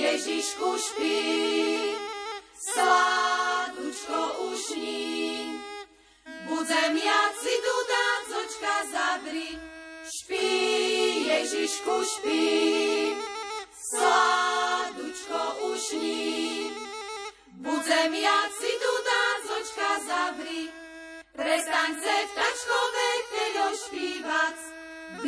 [0.03, 1.23] Ježišku, špí,
[2.59, 5.61] sládučko ušní.
[6.45, 9.51] Budem ja si dudať, očka zavri.
[10.05, 10.51] Špí,
[11.31, 12.45] Ježišku, špí,
[13.73, 15.41] sládučko
[15.71, 16.35] ušní.
[17.65, 20.69] Budem zemiaci tu dácočka zavri.
[21.37, 22.74] Prestaň se špívať,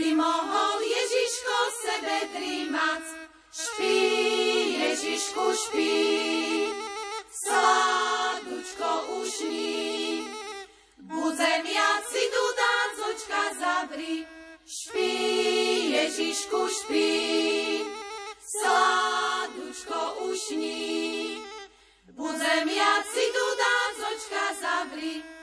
[0.06, 3.02] by mohol Ježiško sebe drímať.
[3.50, 3.98] Špí,
[4.78, 5.98] Ježišku, špí,
[7.26, 10.22] sládučko ušní.
[11.10, 14.22] Buď zemiaci tu dácočka zavri,
[14.62, 15.12] špí,
[15.90, 17.10] Ježišku, špí,
[18.38, 20.00] sládučko
[20.30, 21.42] ušní.
[22.14, 25.35] Buď zemiaci tu dácočka zavri,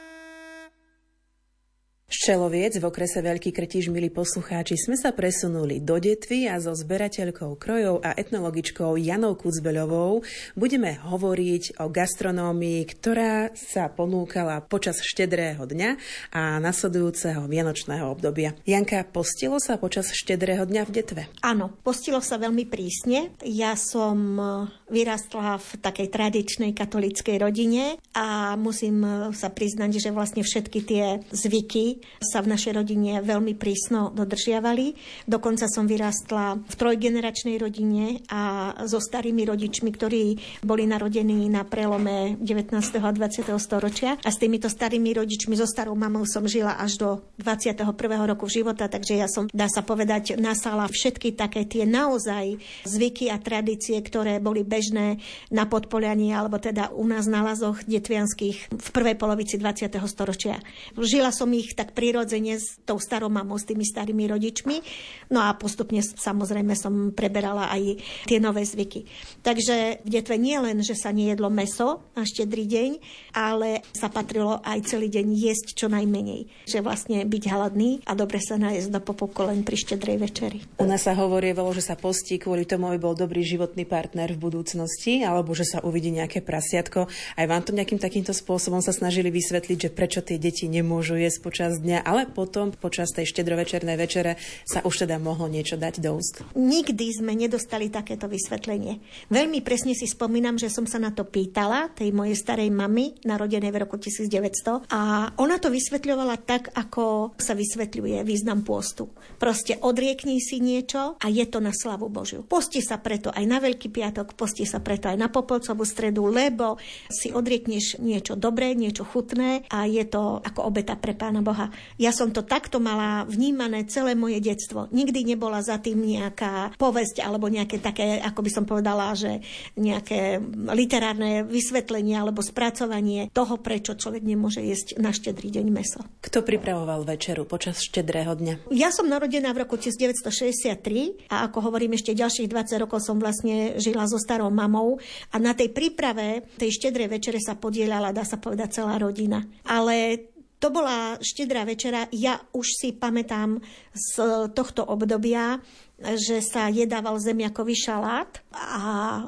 [2.23, 7.59] Ščeloviec v okrese Veľký Krtiž, milí poslucháči, sme sa presunuli do Detvy a so zberateľkou
[7.59, 10.23] krojov a etnologičkou Janou Kucbeľovou
[10.55, 15.99] budeme hovoriť o gastronómii, ktorá sa ponúkala počas štedrého dňa
[16.31, 18.55] a nasledujúceho vianočného obdobia.
[18.63, 21.21] Janka, postilo sa počas štedrého dňa v Detve?
[21.43, 23.35] Áno, postilo sa veľmi prísne.
[23.43, 24.39] Ja som
[24.87, 29.03] vyrastla v takej tradičnej katolíckej rodine a musím
[29.35, 34.93] sa priznať, že vlastne všetky tie zvyky sa v našej rodine veľmi prísno dodržiavali.
[35.25, 40.23] Dokonca som vyrastla v trojgeneračnej rodine a so starými rodičmi, ktorí
[40.61, 42.73] boli narodení na prelome 19.
[42.77, 43.53] a 20.
[43.57, 44.19] storočia.
[44.21, 47.09] A s týmito starými rodičmi, so starou mamou som žila až do
[47.39, 47.85] 21.
[48.27, 53.37] roku života, takže ja som, dá sa povedať, nasala všetky také tie naozaj zvyky a
[53.39, 55.21] tradície, ktoré boli bežné
[55.53, 59.93] na podpolianí alebo teda u nás na lazoch detvianských v prvej polovici 20.
[60.09, 60.59] storočia.
[60.97, 64.83] Žila som ich tak prirodzene s tou starou mamou, s tými starými rodičmi.
[65.31, 69.07] No a postupne samozrejme som preberala aj tie nové zvyky.
[69.39, 72.91] Takže v detve nie len, že sa nejedlo meso na štedrý deň,
[73.31, 76.67] ale sa patrilo aj celý deň jesť čo najmenej.
[76.67, 80.59] Že vlastne byť hladný a dobre sa najesť do popolko len pri štedrej večeri.
[80.75, 84.43] U nás sa hovorí, že sa postí kvôli tomu, aby bol dobrý životný partner v
[84.43, 87.07] budúcnosti, alebo že sa uvidí nejaké prasiatko.
[87.39, 91.39] Aj vám to nejakým takýmto spôsobom sa snažili vysvetliť, že prečo tie deti nemôžu jesť
[91.45, 96.17] počas dňa, ale potom počas tej štedrovečernej večere sa už teda mohlo niečo dať do
[96.17, 96.41] úst.
[96.57, 99.03] Nikdy sme nedostali takéto vysvetlenie.
[99.29, 103.69] Veľmi presne si spomínam, že som sa na to pýtala tej mojej starej mamy, narodenej
[103.69, 109.11] v roku 1900, a ona to vysvetľovala tak, ako sa vysvetľuje význam pôstu.
[109.37, 112.45] Proste odriekni si niečo a je to na slavu Božiu.
[112.47, 116.79] Posti sa preto aj na Veľký piatok, posti sa preto aj na Popolcovú stredu, lebo
[117.11, 121.67] si odriekneš niečo dobré, niečo chutné a je to ako obeta pre Pána Boha.
[122.01, 124.89] Ja som to takto mala vnímané celé moje detstvo.
[124.89, 129.39] Nikdy nebola za tým nejaká povesť alebo nejaké také, ako by som povedala, že
[129.77, 130.41] nejaké
[130.73, 136.01] literárne vysvetlenie alebo spracovanie toho, prečo človek nemôže jesť na štedrý deň meso.
[136.23, 138.73] Kto pripravoval večeru počas štedrého dňa?
[138.73, 143.77] Ja som narodená v roku 1963 a ako hovorím, ešte ďalších 20 rokov som vlastne
[143.77, 144.97] žila so starou mamou
[145.29, 149.45] a na tej príprave tej štedrej večere sa podielala, dá sa povedať, celá rodina.
[149.67, 150.32] Ale
[150.63, 152.07] to bola štedrá večera.
[152.15, 153.59] Ja už si pamätám
[153.91, 154.11] z
[154.55, 155.59] tohto obdobia,
[155.99, 158.83] že sa jedával zemiakový šalát a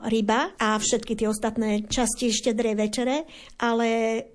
[0.07, 3.27] ryba a všetky tie ostatné časti štedrej večere,
[3.59, 3.87] ale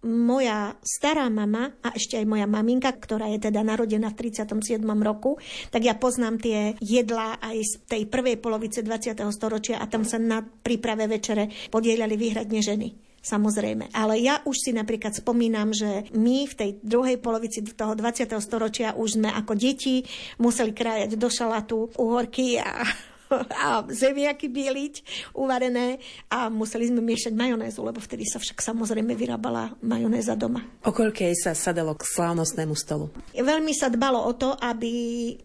[0.05, 4.85] moja stará mama a ešte aj moja maminka, ktorá je teda narodená v 37.
[5.01, 5.41] roku,
[5.73, 9.17] tak ja poznám tie jedlá aj z tej prvej polovice 20.
[9.33, 13.93] storočia a tam sa na príprave večere podielali výhradne ženy samozrejme.
[13.93, 18.27] Ale ja už si napríklad spomínam, že my v tej druhej polovici toho 20.
[18.41, 20.03] storočia už sme ako deti
[20.41, 22.85] museli krájať do šalatu uhorky a
[23.65, 24.95] a zemiaky bieliť
[25.39, 30.63] uvarené a museli sme miešať majonézu, lebo vtedy sa však samozrejme vyrábala majonéza doma.
[30.87, 33.13] O koľkej sa sadalo k slávnostnému stolu?
[33.35, 34.93] Veľmi sa dbalo o to, aby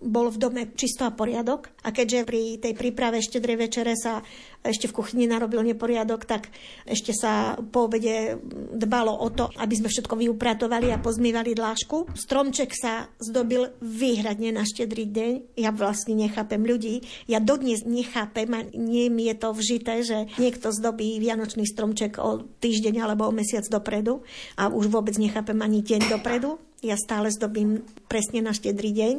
[0.01, 4.21] bol v dome čisto a poriadok a keďže pri tej príprave štedrej večere sa
[4.65, 6.49] ešte v kuchyni narobil neporiadok, tak
[6.89, 8.41] ešte sa po obede
[8.73, 12.17] dbalo o to, aby sme všetko vyupratovali a pozmývali dlášku.
[12.17, 15.33] Stromček sa zdobil výhradne na štedrý deň.
[15.61, 17.05] Ja vlastne nechápem ľudí.
[17.29, 22.47] Ja dodnes nechápem a nie mi je to vžité, že niekto zdobí vianočný stromček o
[22.63, 24.23] týždeň alebo o mesiac dopredu
[24.55, 26.55] a už vôbec nechápem ani deň dopredu.
[26.86, 29.13] Ja stále zdobím presne na štedrý deň.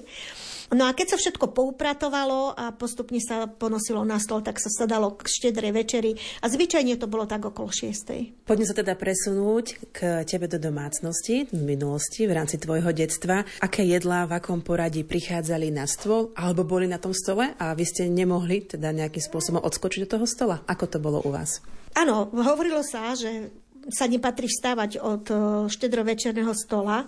[0.75, 5.14] No a keď sa všetko poupratovalo a postupne sa ponosilo na stôl, tak sa sadalo
[5.14, 6.12] k štedrej večeri
[6.43, 8.43] a zvyčajne to bolo tak okolo 6.
[8.43, 13.47] Poďme sa teda presunúť k tebe do domácnosti v minulosti, v rámci tvojho detstva.
[13.62, 17.87] Aké jedlá v akom poradí prichádzali na stôl alebo boli na tom stole a vy
[17.87, 20.67] ste nemohli teda nejakým spôsobom odskočiť do toho stola?
[20.67, 21.62] Ako to bolo u vás?
[21.95, 23.55] Áno, hovorilo sa, že
[23.87, 25.25] sa nepatrí vstávať od
[25.71, 27.07] štedrovečerného stola,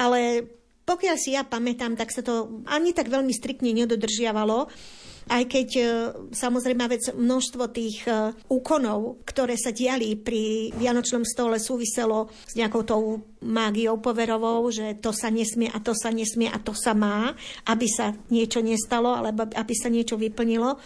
[0.00, 0.48] ale
[0.84, 4.68] pokiaľ si ja pamätám, tak sa to ani tak veľmi striktne nedodržiavalo.
[5.24, 5.84] Aj keď e,
[6.36, 12.84] samozrejme vec množstvo tých e, úkonov, ktoré sa diali pri Vianočnom stole súviselo s nejakou
[12.84, 17.32] tou mágiou poverovou, že to sa nesmie a to sa nesmie a to sa má,
[17.64, 20.76] aby sa niečo nestalo alebo aby sa niečo vyplnilo.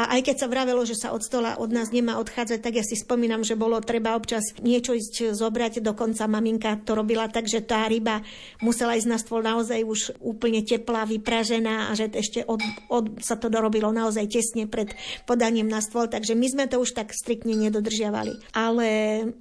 [0.00, 2.84] A aj keď sa vravelo, že sa od stola od nás nemá odchádzať, tak ja
[2.84, 5.84] si spomínam, že bolo treba občas niečo ísť zobrať.
[5.84, 8.24] Dokonca maminka to robila tak, že tá ryba
[8.64, 13.36] musela ísť na stôl naozaj už úplne teplá, vypražená a že ešte od, od, sa
[13.36, 14.96] to dorobilo naozaj tesne pred
[15.28, 16.08] podaním na stôl.
[16.08, 18.56] Takže my sme to už tak striktne nedodržiavali.
[18.56, 18.88] Ale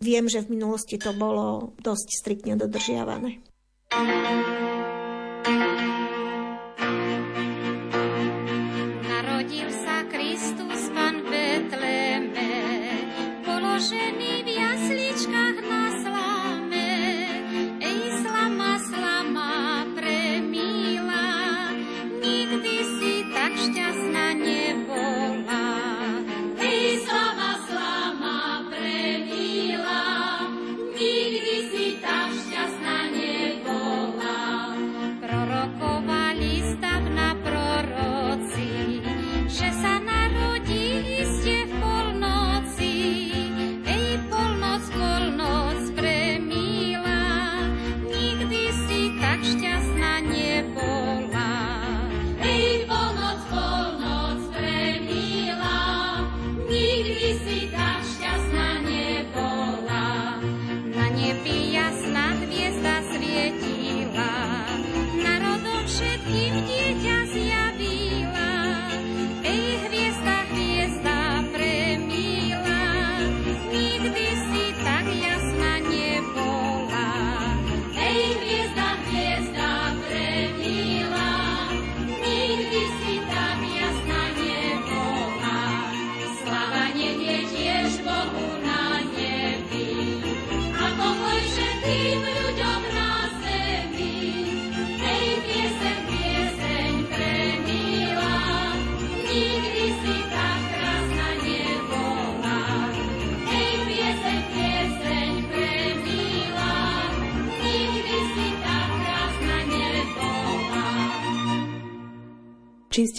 [0.03, 3.39] viem, že v minulosti to bolo dosť striktne dodržiavané.
[3.89, 4.58] Čím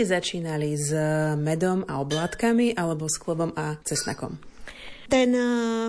[0.00, 0.80] ste začínali?
[0.80, 0.96] S
[1.36, 4.40] medom a oblátkami alebo s klobom a cesnakom?
[5.12, 5.36] Ten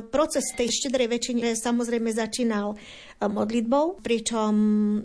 [0.08, 2.80] proces tej štedrej väčšine samozrejme začínal
[3.22, 4.54] modlitbou, pričom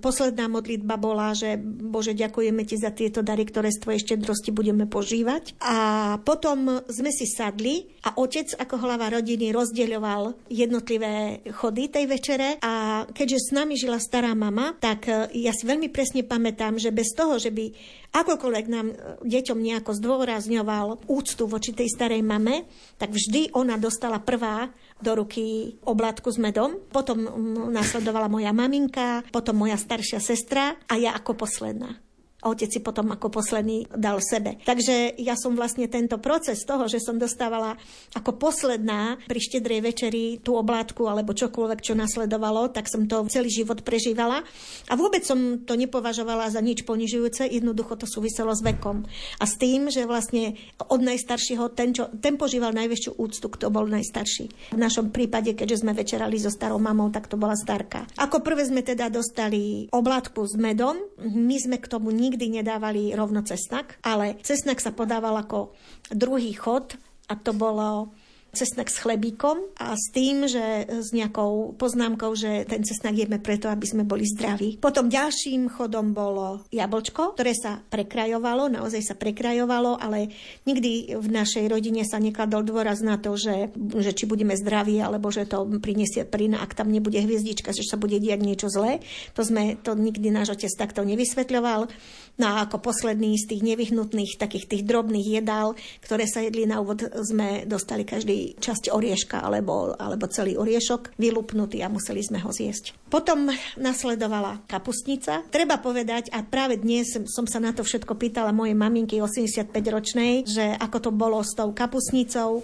[0.00, 4.88] posledná modlitba bola, že Bože, ďakujeme Ti za tieto dary, ktoré z Tvojej štedrosti budeme
[4.88, 5.60] požívať.
[5.60, 5.76] A
[6.24, 13.04] potom sme si sadli a otec ako hlava rodiny rozdeľoval jednotlivé chody tej večere a
[13.10, 17.12] keďže s nami žila stará mama, tak e, ja si veľmi presne pamätám, že bez
[17.12, 17.72] toho, že by
[18.14, 18.94] akokoľvek nám e,
[19.26, 22.64] deťom nejako zdôrazňoval úctu voči tej starej mame,
[22.96, 24.70] tak vždy ona dostala prvá
[25.02, 26.80] do ruky oblátku s medom.
[26.88, 27.28] Potom
[27.70, 32.05] nasledovala moja maminka, potom moja staršia sestra a ja ako posledná
[32.46, 34.62] a otec si potom ako posledný dal sebe.
[34.62, 37.74] Takže ja som vlastne tento proces toho, že som dostávala
[38.14, 43.50] ako posledná pri štedrej večeri tú oblátku alebo čokoľvek, čo nasledovalo, tak som to celý
[43.50, 44.46] život prežívala.
[44.86, 49.02] A vôbec som to nepovažovala za nič ponižujúce, jednoducho to súviselo s vekom.
[49.42, 50.54] A s tým, že vlastne
[50.86, 54.76] od najstaršieho, ten, čo, ten požíval najväčšiu úctu, kto bol najstarší.
[54.76, 58.06] V našom prípade, keďže sme večerali so starou mamou, tak to bola starka.
[58.20, 63.16] Ako prvé sme teda dostali oblátku s medom, my sme k tomu nikdy nikdy nedávali
[63.16, 65.72] rovno cesnak, ale cesnak sa podával ako
[66.12, 67.00] druhý chod
[67.32, 68.12] a to bolo
[68.56, 73.68] cesnak s chlebíkom a s tým, že s nejakou poznámkou, že ten cesnak jeme preto,
[73.68, 74.80] aby sme boli zdraví.
[74.80, 80.32] Potom ďalším chodom bolo jablčko, ktoré sa prekrajovalo, naozaj sa prekrajovalo, ale
[80.64, 85.28] nikdy v našej rodine sa nekladol dôraz na to, že, že či budeme zdraví, alebo
[85.28, 89.04] že to prinesie prína, ak tam nebude hviezdička, že sa bude diať niečo zlé.
[89.36, 91.92] To sme, to nikdy náš otec takto nevysvetľoval.
[92.36, 95.72] No a ako posledný z tých nevyhnutných takých tých drobných jedál,
[96.04, 101.80] ktoré sa jedli na úvod, sme dostali každý časť orieška alebo, alebo celý oriešok vylupnutý
[101.80, 102.92] a museli sme ho zjesť.
[103.08, 103.48] Potom
[103.80, 105.48] nasledovala kapustnica.
[105.48, 110.76] Treba povedať, a práve dnes som sa na to všetko pýtala mojej maminky 85-ročnej, že
[110.76, 112.60] ako to bolo s tou kapustnicou,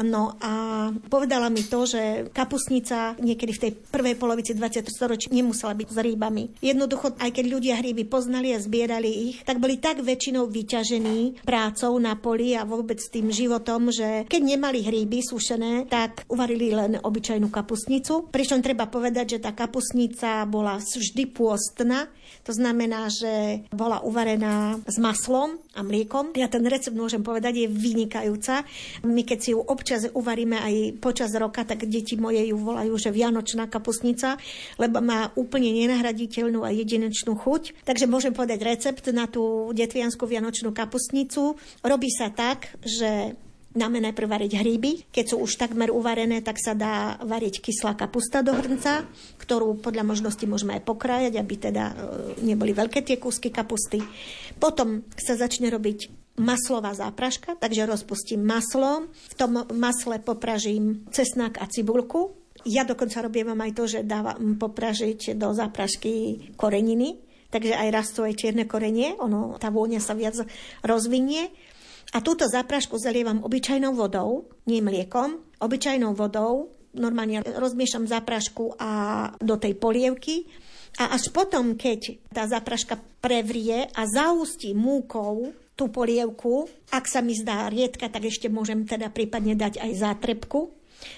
[0.00, 4.88] No a povedala mi to, že kapusnica niekedy v tej prvej polovici 20.
[4.88, 6.64] storočia nemusela byť s rýbami.
[6.64, 11.92] Jednoducho, aj keď ľudia hríby poznali a zbierali ich, tak boli tak väčšinou vyťažení prácou
[12.00, 17.52] na poli a vôbec tým životom, že keď nemali hríby sušené, tak uvarili len obyčajnú
[17.52, 18.32] kapusnicu.
[18.32, 22.08] Pričom treba povedať, že tá kapusnica bola vždy pôstna,
[22.42, 26.34] to znamená, že bola uvarená s maslom a mliekom.
[26.34, 28.66] Ja ten recept môžem povedať, je vynikajúca.
[29.06, 33.10] My keď si ju občas uvaríme aj počas roka, tak deti moje ju volajú, že
[33.10, 34.38] vianočná kapusnica,
[34.78, 37.82] lebo má úplne nenahraditeľnú a jedinečnú chuť.
[37.82, 41.58] Takže môžem povedať recept na tú detvianskú vianočnú kapusnicu.
[41.82, 43.34] Robí sa tak, že
[43.72, 45.08] Dáme najprv variť hríby.
[45.08, 49.08] Keď sú už takmer uvarené, tak sa dá variť kyslá kapusta do hrnca,
[49.40, 51.94] ktorú podľa možnosti môžeme aj pokrájať, aby teda e,
[52.44, 54.04] neboli veľké tie kúsky kapusty.
[54.60, 59.08] Potom sa začne robiť maslová zápraška, takže rozpustím maslo.
[59.12, 62.32] V tom masle popražím cesnak a cibulku.
[62.64, 67.18] Ja dokonca robím aj to, že dávam popražiť do záprašky koreniny,
[67.50, 70.38] takže aj rastú aj čierne korenie, ono, tá vôňa sa viac
[70.86, 71.50] rozvinie.
[72.12, 76.68] A túto záprašku zalievam obyčajnou vodou, nie mliekom, obyčajnou vodou.
[76.92, 78.90] Normálne rozmiešam záprašku a
[79.40, 80.44] do tej polievky.
[81.00, 87.32] A až potom, keď tá zápraška prevrie a zaustí múkou tú polievku, ak sa mi
[87.32, 90.72] zdá riedka, tak ešte môžem teda prípadne dať aj zátrepku.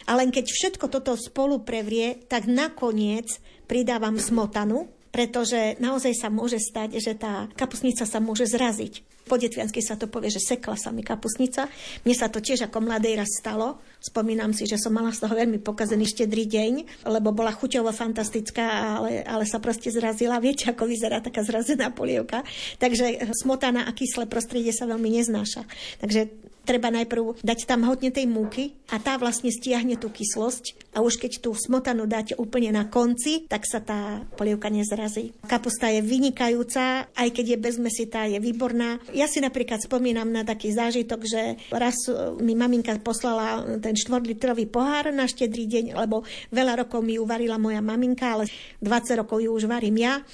[0.08, 3.36] A len keď všetko toto spolu prevrie, tak nakoniec
[3.68, 9.13] pridávam smotanu, pretože naozaj sa môže stať, že tá kapusnica sa môže zraziť.
[9.24, 11.64] Po detviansky sa to povie, že sekla sa mi kapusnica.
[12.04, 13.80] Mne sa to tiež ako mladej raz stalo.
[13.96, 16.72] Spomínam si, že som mala z toho veľmi pokazený štedrý deň,
[17.08, 20.36] lebo bola chuťovo fantastická, ale, ale sa proste zrazila.
[20.44, 22.44] Viete, ako vyzerá taká zrazená polievka.
[22.76, 25.64] Takže smotana a kyslé prostredie sa veľmi neznáša.
[26.04, 26.28] Takže
[26.64, 31.20] treba najprv dať tam hodne tej múky a tá vlastne stiahne tú kyslosť a už
[31.20, 35.36] keď tú smotanu dáte úplne na konci, tak sa tá polievka nezrazí.
[35.44, 38.98] Kapusta je vynikajúca, aj keď je bezmesitá, je výborná.
[39.12, 42.08] Ja si napríklad spomínam na taký zážitok, že raz
[42.40, 47.84] mi maminka poslala ten 4-litrový pohár na štedrý deň, lebo veľa rokov mi uvarila moja
[47.84, 48.48] maminka, ale
[48.80, 50.24] 20 rokov ju už varím ja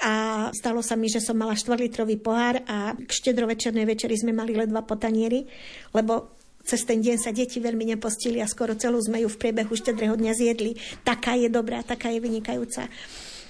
[0.00, 4.56] a stalo sa mi, že som mala 4-litrový pohár a k štedrovečernej večeri sme mali
[4.56, 5.44] ledva po tanieri,
[5.92, 9.74] lebo cez ten deň sa deti veľmi nepostili a skoro celú sme ju v priebehu
[9.74, 10.78] štedrého dňa zjedli.
[11.02, 12.86] Taká je dobrá, taká je vynikajúca.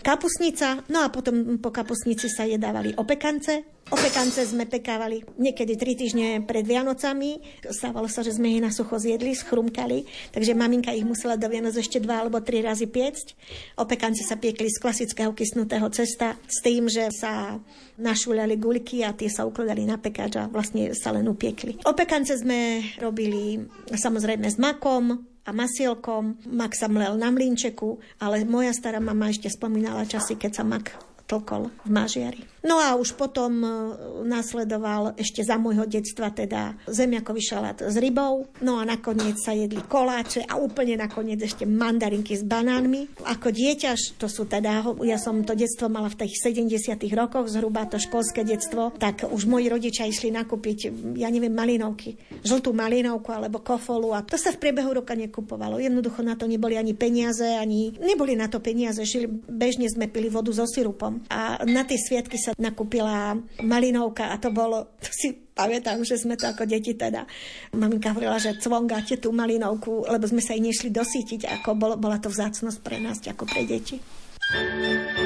[0.03, 3.63] Kapusnica, no a potom po kapusnici sa jedávali opekance.
[3.87, 7.39] Opekance sme pekávali niekedy tri týždne pred Vianocami.
[7.71, 10.03] Stávalo sa, že sme ich na sucho zjedli, schrumkali,
[10.35, 13.39] takže maminka ich musela do Vianoc ešte dva alebo tri razy piecť.
[13.79, 17.63] Opekance sa piekli z klasického kysnutého cesta s tým, že sa
[17.95, 21.79] našuľali guliky a tie sa ukladali na pekáč a vlastne sa len upiekli.
[21.87, 26.38] Opekance sme robili samozrejme s makom, a masielkom.
[26.47, 30.95] Mak sa mlel na mlinčeku, ale moja stará mama ešte spomínala časy, keď sa mak
[31.26, 32.52] tlkol v mažiari.
[32.63, 33.69] No a už potom e,
[34.23, 38.47] nasledoval ešte za môjho detstva teda zemiakový šalát s rybou.
[38.63, 43.27] No a nakoniec sa jedli koláče a úplne nakoniec ešte mandarinky s banánmi.
[43.27, 47.91] Ako dieťa, to sú teda, ja som to detstvo mala v tých 70 rokoch, zhruba
[47.91, 50.79] to školské detstvo, tak už moji rodičia išli nakúpiť,
[51.19, 52.15] ja neviem, malinovky.
[52.47, 55.83] Žltú malinovku alebo kofolu a to sa v priebehu roka nekupovalo.
[55.83, 59.03] Jednoducho na to neboli ani peniaze, ani neboli na to peniaze.
[59.03, 61.27] Žili, bežne sme pili vodu so sirupom.
[61.27, 66.35] A na tie sviatky sa nakúpila malinovka a to bolo, to si pamätám, že sme
[66.37, 67.29] to ako deti teda.
[67.77, 72.19] Maminka hovorila, že cvongáte tú malinovku, lebo sme sa jej nešli dosítiť, ako bolo, bola
[72.19, 74.01] to vzácnosť pre nás, ako pre deti.
[74.43, 75.22] Šťastia zdravia,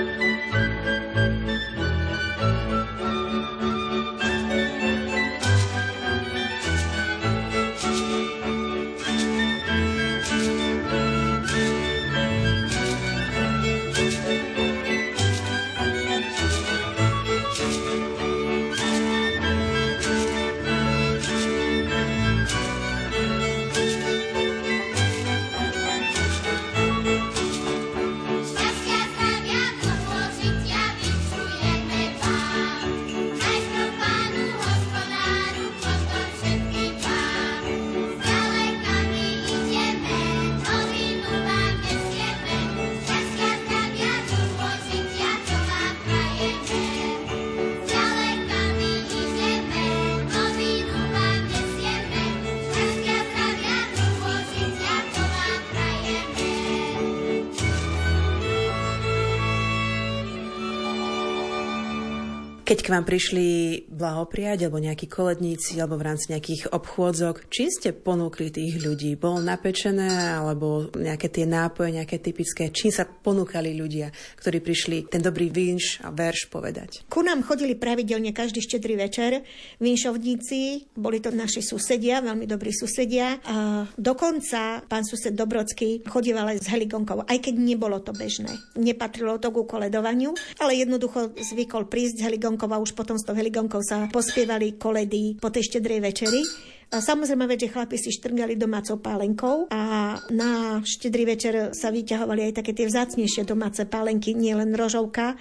[62.77, 63.49] Keď k vám prišli
[63.89, 69.17] blahopriať, alebo nejakí koledníci, alebo v rámci nejakých obchôdzok, či ste ponúkli tých ľudí?
[69.17, 72.69] Bolo napečené, alebo nejaké tie nápoje, nejaké typické?
[72.69, 77.09] Čím sa ponúkali ľudia, ktorí prišli ten dobrý vinš a verš povedať?
[77.09, 79.41] Ku nám chodili pravidelne každý štedrý večer
[79.81, 83.41] vinšovníci, boli to naši susedia, veľmi dobrí susedia.
[83.49, 88.53] A dokonca pán sused Dobrocký chodíval aj s heligonkou, aj keď nebolo to bežné.
[88.77, 93.25] Nepatrilo to ku koledovaniu, ale jednoducho zvykol prísť s heligonkou heligonkou a už potom s
[93.25, 96.43] tou heligonkou sa pospievali koledy po tej štedrej večeri.
[96.87, 102.63] A samozrejme, že chlapi si štrngali domácou pálenkou a na štedrý večer sa vyťahovali aj
[102.63, 105.35] také tie vzácnejšie domáce pálenky, nie len rožovka,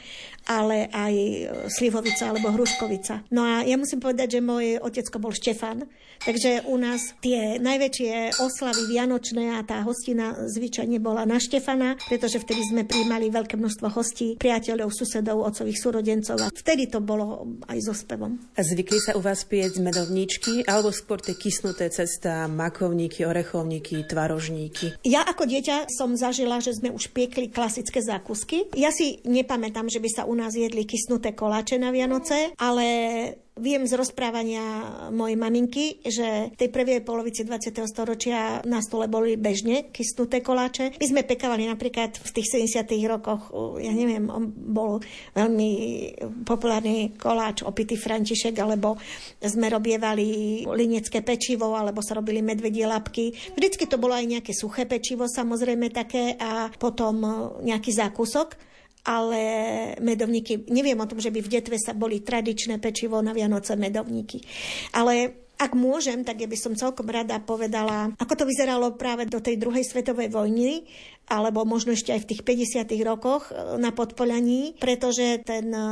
[0.50, 1.14] ale aj
[1.70, 3.30] slivovica alebo hruškovica.
[3.30, 5.86] No a ja musím povedať, že môj otecko bol Štefan,
[6.26, 12.42] takže u nás tie najväčšie oslavy vianočné a tá hostina zvyčajne bola na Štefana, pretože
[12.42, 17.78] vtedy sme prijímali veľké množstvo hostí, priateľov, susedov, otcových súrodencov a vtedy to bolo aj
[17.86, 18.42] so spevom.
[18.58, 24.98] A zvykli sa u vás piec medovníčky alebo skôr tie kysnuté cesta, makovníky, orechovníky, tvarožníky?
[25.06, 28.74] Ja ako dieťa som zažila, že sme už piekli klasické zákusky.
[28.74, 32.86] Ja si nepamätám, že by sa u nás jedli kysnuté koláče na Vianoce, ale
[33.56, 34.84] Viem z rozprávania
[35.16, 37.88] mojej maminky, že v tej prvej polovici 20.
[37.88, 41.00] storočia na stole boli bežne kysnuté koláče.
[41.00, 42.84] My sme pekávali napríklad v tých 70.
[43.08, 45.00] rokoch, ja neviem, bol
[45.32, 45.72] veľmi
[46.44, 49.00] populárny koláč opitý František, alebo
[49.40, 53.32] sme robievali linecké pečivo, alebo sa robili medvedie lapky.
[53.56, 57.24] Vždycky to bolo aj nejaké suché pečivo, samozrejme také, a potom
[57.64, 58.75] nejaký zákusok
[59.06, 59.42] ale
[60.02, 64.42] medovníky, neviem o tom, že by v detve sa boli tradičné pečivo na Vianoce medovníky.
[64.98, 69.40] Ale ak môžem, tak ja by som celkom rada povedala, ako to vyzeralo práve do
[69.40, 70.84] tej druhej svetovej vojny,
[71.26, 72.90] alebo možno ešte aj v tých 50.
[73.06, 75.86] rokoch e, na Podpolaní, pretože ten e,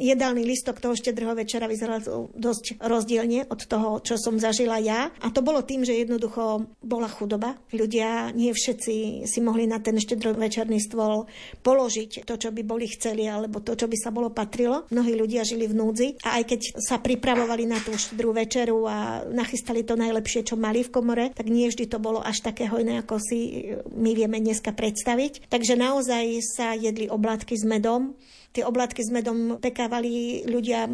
[0.00, 2.00] jedálny listok toho štedrého večera vyzeral
[2.32, 5.12] dosť rozdielne od toho, čo som zažila ja.
[5.20, 7.58] A to bolo tým, že jednoducho bola chudoba.
[7.72, 11.28] Ľudia, nie všetci si mohli na ten štedrovečerný stôl
[11.60, 14.88] položiť to, čo by boli chceli, alebo to, čo by sa bolo patrilo.
[14.88, 19.26] Mnohí ľudia žili v núdzi a aj keď sa pripravovali na tú štedrú večeru a
[19.28, 23.02] nachystali to najlepšie, čo mali v komore, tak nie vždy to bolo až také hojné,
[23.02, 25.50] ako si my vieme dneska predstaviť.
[25.50, 28.14] Takže naozaj sa jedli oblátky s medom.
[28.54, 30.88] Tie oblátky s medom pekávali ľudia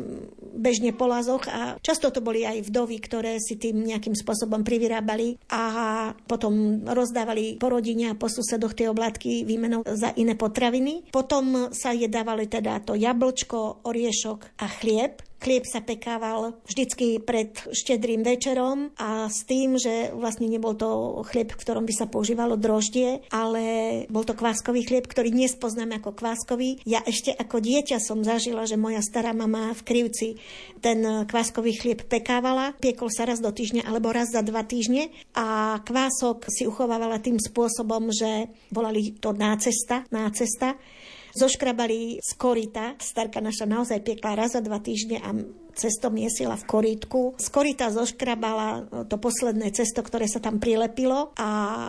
[0.58, 5.38] bežne po lazoch a často to boli aj vdovy, ktoré si tým nejakým spôsobom privyrábali
[5.52, 5.62] a
[6.26, 11.14] potom rozdávali po rodine a po susedoch tie oblátky výmenou za iné potraviny.
[11.14, 18.24] Potom sa jedávali teda to jablčko, oriešok a chlieb Chlieb sa pekával vždycky pred štedrým
[18.24, 23.20] večerom a s tým, že vlastne nebol to chlieb, v ktorom by sa používalo droždie,
[23.28, 23.62] ale
[24.08, 26.80] bol to kváskový chlieb, ktorý dnes poznáme ako kváskový.
[26.88, 30.40] Ja ešte ako dieťa som zažila, že moja stará mama v Krivci
[30.80, 32.72] ten kváskový chlieb pekávala.
[32.80, 37.36] Piekol sa raz do týždňa alebo raz za dva týždne a kvások si uchovávala tým
[37.36, 40.80] spôsobom, že volali to nácesta, nácesta
[41.34, 42.94] zoškrabali z korita.
[42.98, 45.30] Starka naša naozaj piekla raz za dva týždne a
[45.74, 47.20] cesto miesila v korítku.
[47.36, 51.48] Z korita zoškrabala to posledné cesto, ktoré sa tam prilepilo a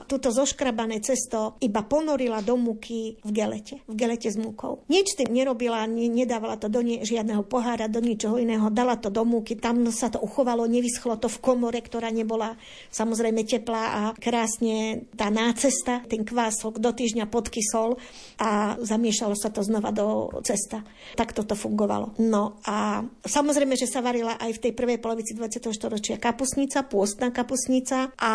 [0.09, 4.83] túto zoškrabané cesto iba ponorila do múky v gelete, v gelete s múkou.
[4.89, 9.21] Nič tým nerobila, nedávala to do nie, žiadneho pohára, do ničoho iného, dala to do
[9.23, 12.57] múky, tam sa to uchovalo, nevyschlo to v komore, ktorá nebola
[12.89, 18.01] samozrejme teplá a krásne tá nácesta, ten kvások do týždňa podkysol
[18.41, 20.81] a zamiešalo sa to znova do cesta.
[21.13, 22.17] Tak toto fungovalo.
[22.19, 25.71] No a samozrejme, že sa varila aj v tej prvej polovici 20.
[25.71, 28.33] storočia kapusnica, pôstna kapusnica a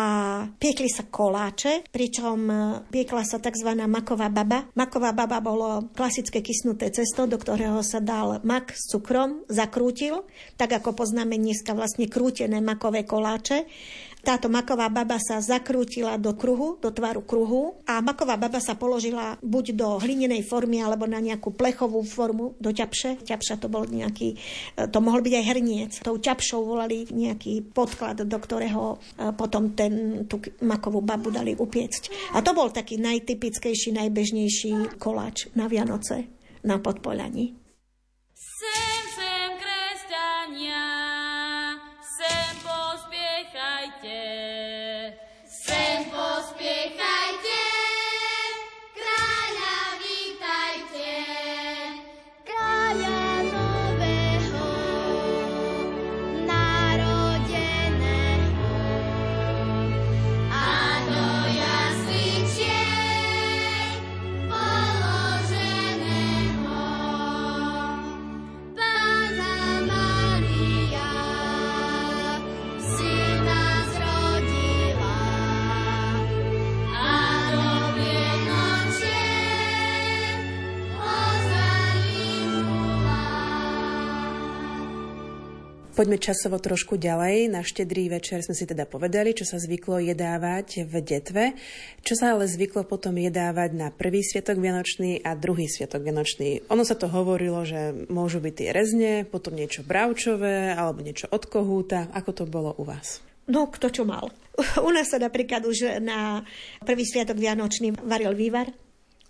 [0.55, 2.55] piekli sa koláče, pričom e,
[2.89, 3.69] piekla sa tzv.
[3.89, 4.69] maková baba.
[4.77, 10.23] Maková baba bolo klasické kysnuté cesto, do ktorého sa dal mak s cukrom, zakrútil,
[10.55, 13.65] tak ako poznáme dneska vlastne krútené makové koláče.
[14.21, 19.41] Táto maková baba sa zakrútila do kruhu, do tvaru kruhu a maková baba sa položila
[19.41, 23.25] buď do hlinenej formy alebo na nejakú plechovú formu, do ťapše.
[23.25, 24.37] Ťapša to bol nejaký,
[24.77, 25.91] e, to mohol byť aj hrniec.
[26.05, 32.33] Tou ťapšou volali nejaký podklad, do ktorého e, potom ten, tú makovú babu dali upiecť.
[32.37, 36.29] A to bol taký najtypickejší, najbežnejší koláč na Vianoce
[36.63, 37.57] na Podpolaní.
[38.37, 40.90] Sem, sem, kresťania,
[85.91, 87.51] Poďme časovo trošku ďalej.
[87.51, 91.51] Na štedrý večer sme si teda povedali, čo sa zvyklo jedávať v detve,
[91.99, 96.63] čo sa ale zvyklo potom jedávať na prvý sviatok Vianočný a druhý sviatok Vianočný.
[96.71, 101.43] Ono sa to hovorilo, že môžu byť tie rezne, potom niečo bravčové alebo niečo od
[101.51, 102.07] kohúta.
[102.15, 103.19] Ako to bolo u vás?
[103.51, 104.31] No, kto čo mal.
[104.87, 106.39] U nás sa napríklad už na
[106.87, 108.71] prvý sviatok Vianočný varil vývar,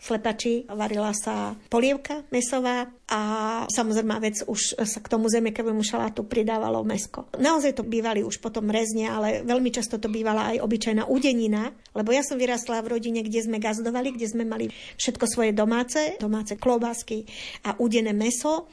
[0.01, 3.21] slepači, varila sa polievka mesová a
[3.69, 7.29] samozrejme vec už sa k tomu zemiakovému šalátu pridávalo mesko.
[7.37, 12.09] Naozaj to bývali už potom rezne, ale veľmi často to bývala aj obyčajná udenina, lebo
[12.09, 16.57] ja som vyrastla v rodine, kde sme gazdovali, kde sme mali všetko svoje domáce, domáce
[16.57, 17.29] klobásky
[17.69, 18.65] a udené meso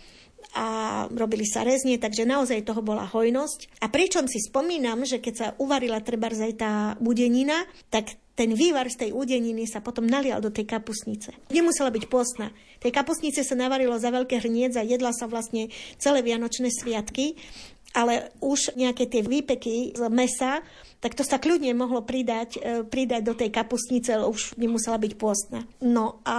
[0.57, 3.85] a robili sa reznie, takže naozaj toho bola hojnosť.
[3.85, 9.03] A pričom si spomínam, že keď sa uvarila treba tá budenina, tak ten vývar z
[9.03, 11.35] tej údeniny sa potom nalial do tej kapusnice.
[11.51, 12.55] Nemusela byť postná.
[12.79, 17.35] Tej kapusnice sa navarilo za veľké hrniec a jedla sa vlastne celé vianočné sviatky,
[17.99, 20.63] ale už nejaké tie výpeky z mesa
[20.99, 25.63] tak to sa kľudne mohlo pridať, e, pridať do tej kapustnice, už nemusela byť pôstna.
[25.79, 26.39] No a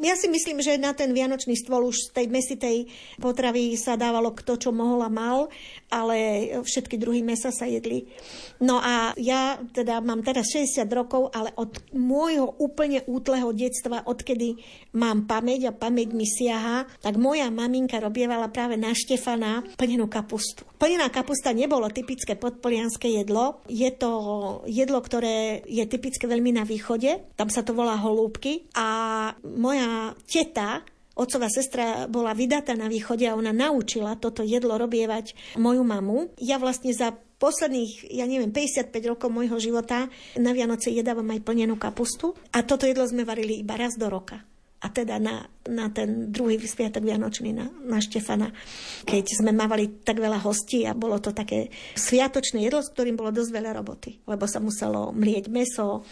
[0.00, 2.76] ja si myslím, že na ten vianočný stôl už z tej mesitej
[3.20, 5.52] potravy sa dávalo kto čo mohol a mal,
[5.92, 8.08] ale všetky druhy mesa sa jedli.
[8.64, 14.56] No a ja teda mám teraz 60 rokov, ale od môjho úplne útleho detstva, odkedy
[14.96, 20.64] mám pamäť a pamäť mi siaha, tak moja maminka robievala práve na Štefana plnenú kapustu.
[20.80, 24.10] Plnená kapusta nebolo typické podpolianské jedlo, je to
[24.70, 28.70] jedlo, ktoré je typické veľmi na východe, tam sa to volá holúbky.
[28.78, 28.86] A
[29.42, 35.84] moja teta Otcová sestra bola vydatá na východe a ona naučila toto jedlo robievať moju
[35.84, 36.32] mamu.
[36.40, 40.08] Ja vlastne za posledných, ja neviem, 55 rokov môjho života
[40.40, 42.32] na Vianoce jedávam aj plnenú kapustu.
[42.56, 44.40] A toto jedlo sme varili iba raz do roka
[44.82, 48.50] a teda na, na ten druhý sviatok Vianočný na, na Štefana,
[49.06, 53.30] keď sme mávali tak veľa hostí a bolo to také sviatočné jedlo, s ktorým bolo
[53.30, 56.02] dosť veľa roboty, lebo sa muselo mlieť meso,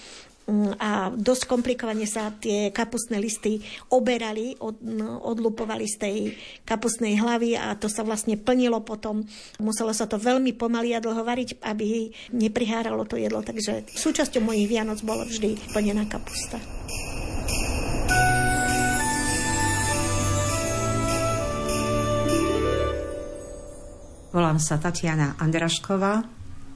[0.47, 3.59] mm, a dosť komplikovane sa tie kapustné listy
[3.91, 6.16] oberali, od, no, odlupovali z tej
[6.62, 9.27] kapustnej hlavy a to sa vlastne plnilo potom.
[9.59, 14.71] Muselo sa to veľmi pomaly a dlho variť, aby nepriháralo to jedlo, takže súčasťou mojich
[14.71, 16.62] Vianoc bolo vždy plnená kapusta.
[24.31, 26.22] Volám sa Tatiana Andrašková,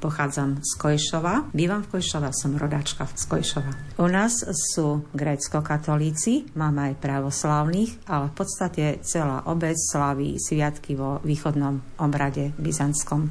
[0.03, 1.55] pochádzam z Kojšova.
[1.55, 3.95] Bývam v Kojšova, som rodáčka z Kojšova.
[4.03, 4.43] U nás
[4.75, 12.51] sú grécko-katolíci, máme aj pravoslávnych, ale v podstate celá obec slaví sviatky vo východnom obrade
[12.59, 13.31] byzantskom.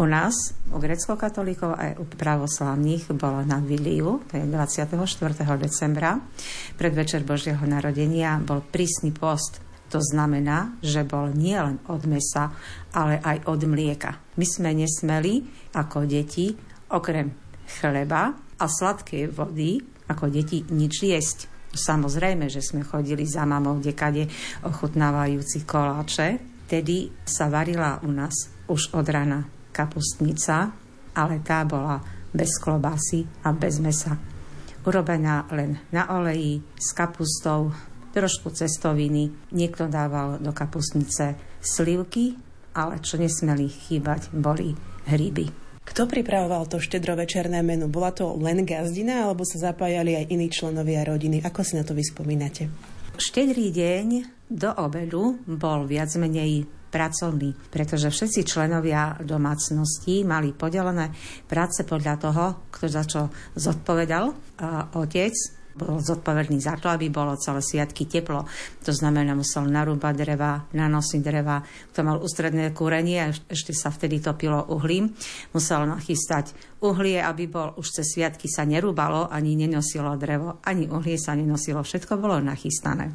[0.00, 4.88] U nás, u grecko-katolíkov aj u pravoslávnych, bolo na Viliu, to je 24.
[5.60, 6.16] decembra,
[6.80, 12.50] predvečer Božieho narodenia, bol prísny post to znamená, že bol nielen od mesa,
[12.90, 14.34] ale aj od mlieka.
[14.34, 15.44] My sme nesmeli
[15.76, 16.50] ako deti
[16.90, 17.30] okrem
[17.80, 19.78] chleba a sladkej vody
[20.08, 21.38] ako deti nič jesť.
[21.74, 24.30] Samozrejme, že sme chodili za mamou dekade
[24.62, 26.38] ochutnávajúci koláče.
[26.64, 29.42] Tedy sa varila u nás už od rana
[29.74, 30.70] kapustnica,
[31.12, 31.98] ale tá bola
[32.30, 34.14] bez klobásy a bez mesa.
[34.84, 37.72] Urobená len na oleji s kapustou,
[38.14, 42.38] trošku cestoviny, niekto dával do kapustnice slivky,
[42.78, 44.78] ale čo nesmeli chýbať, boli
[45.10, 45.50] hryby.
[45.84, 47.92] Kto pripravoval to štedrovečerné menu?
[47.92, 51.44] Bola to len gazdina, alebo sa zapájali aj iní členovia rodiny?
[51.44, 52.72] Ako si na to vyspomínate?
[53.20, 54.06] Štedrý deň
[54.48, 61.10] do obedu bol viac menej pracovný, pretože všetci členovia domácnosti mali podelené
[61.44, 63.20] práce podľa toho, kto za čo
[63.58, 64.30] zodpovedal.
[64.62, 65.34] A otec
[65.74, 68.46] bol zodpovedný za to, aby bolo celé sviatky teplo.
[68.86, 71.60] To znamená, musel narúbať dreva, nanosiť dreva.
[71.90, 75.10] Kto mal ústredné kúrenie, ešte sa vtedy topilo uhlím,
[75.50, 76.54] musel nachystať
[76.84, 81.80] uhlie, aby bol už cez sviatky sa nerúbalo, ani nenosilo drevo, ani uhlie sa nenosilo,
[81.80, 83.08] všetko bolo nachystané.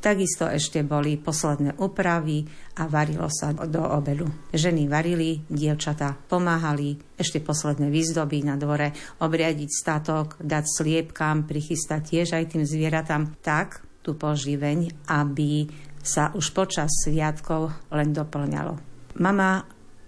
[0.00, 4.26] Takisto ešte boli posledné úpravy a varilo sa do obedu.
[4.50, 8.90] Ženy varili, dievčata pomáhali, ešte posledné výzdoby na dvore,
[9.22, 15.70] obriadiť statok, dať sliepkam, prichystať tiež aj tým zvieratám tak tú poživeň, aby
[16.04, 18.76] sa už počas sviatkov len doplňalo.
[19.22, 19.64] Mama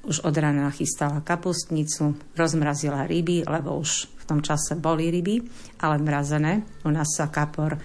[0.06, 5.42] už od rána chystala kapustnicu, rozmrazila ryby, lebo už v tom čase boli ryby,
[5.82, 6.62] ale mrazené.
[6.86, 7.78] U nás sa kapor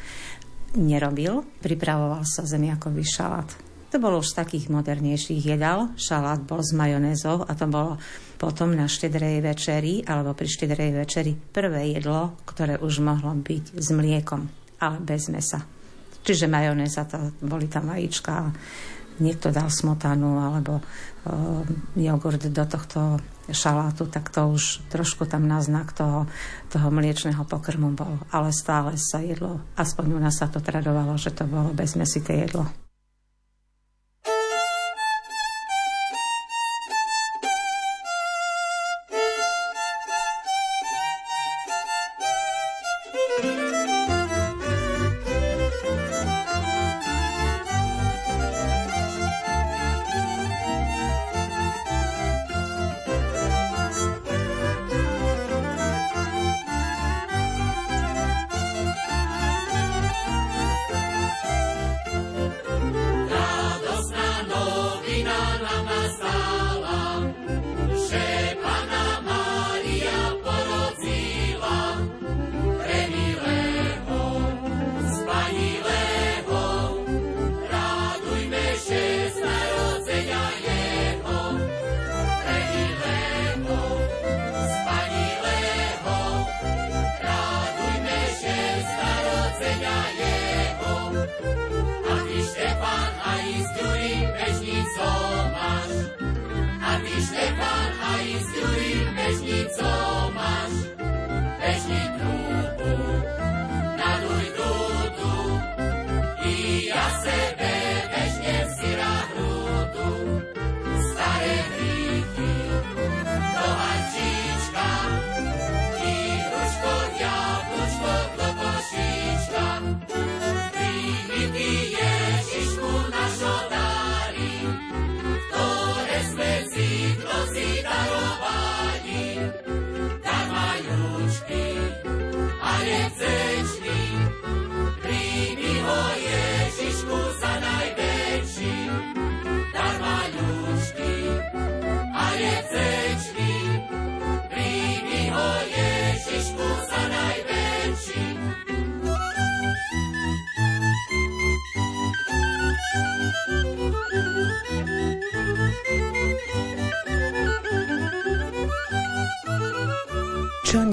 [0.78, 3.71] nerobil, pripravoval sa zemiakový šalát.
[3.92, 5.92] To bolo už takých modernejších jedal.
[6.00, 8.00] Šalát bol s majonézou a to bolo
[8.40, 13.88] potom na štedrej večeri alebo pri štedrej večeri prvé jedlo, ktoré už mohlo byť s
[13.92, 14.48] mliekom,
[14.80, 15.68] ale bez mesa.
[16.24, 18.56] Čiže majonéza, to boli tam vajíčka,
[19.20, 20.80] niekto dal smotanu alebo
[21.94, 23.20] jogurt do tohto
[23.52, 26.32] šalátu, tak to už trošku tam náznak toho,
[26.72, 28.24] toho mliečného pokrmu bol.
[28.32, 32.91] Ale stále sa jedlo, aspoň u nás sa to tradovalo, že to bolo bezmesité jedlo.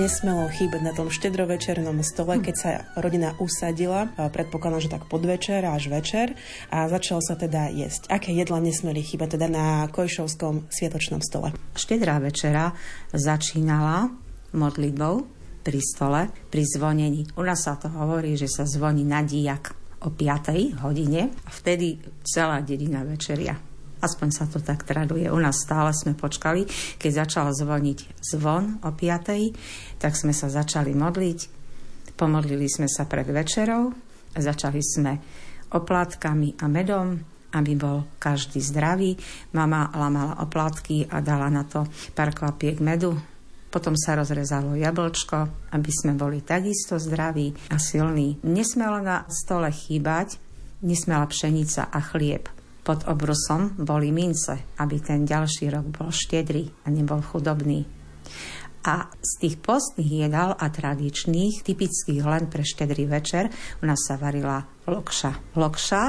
[0.09, 5.93] Nesmelo chýbať na tom štedrovečernom stole, keď sa rodina usadila, predpokladám, že tak podvečer až
[5.93, 6.33] večer
[6.73, 8.09] a začal sa teda jesť.
[8.09, 11.53] Aké jedla nesmeli chýbať teda na Kojšovskom sviatočnom stole?
[11.77, 12.73] Štedrá večera
[13.13, 14.09] začínala
[14.57, 15.29] modlitbou
[15.61, 17.29] pri stole, pri zvonení.
[17.37, 20.89] U nás sa to hovorí, že sa zvoní na dijak o 5.
[20.89, 23.68] hodine a vtedy celá dedina večeria.
[23.99, 25.27] Aspoň sa to tak traduje.
[25.27, 26.67] U nás stále sme počkali,
[27.03, 29.99] keď začal zvoniť zvon o 5.
[29.99, 31.39] tak sme sa začali modliť.
[32.15, 33.95] Pomodlili sme sa pred večerou,
[34.35, 35.13] začali sme
[35.71, 37.19] oplátkami a medom,
[37.55, 39.15] aby bol každý zdravý.
[39.55, 43.15] Mama lamala oplátky a dala na to pár kvapiek medu.
[43.69, 48.41] Potom sa rozrezalo jablčko, aby sme boli takisto zdraví a silní.
[48.41, 50.41] Nesmelo na stole chýbať,
[50.81, 52.58] nesmela pšenica a chlieb
[52.89, 57.85] pod obrusom boli mince, aby ten ďalší rok bol štedrý a nebol chudobný.
[58.89, 64.17] A z tých postných jedál a tradičných, typických len pre štedrý večer, u nás sa
[64.17, 65.53] varila lokša.
[65.61, 66.03] Lokša,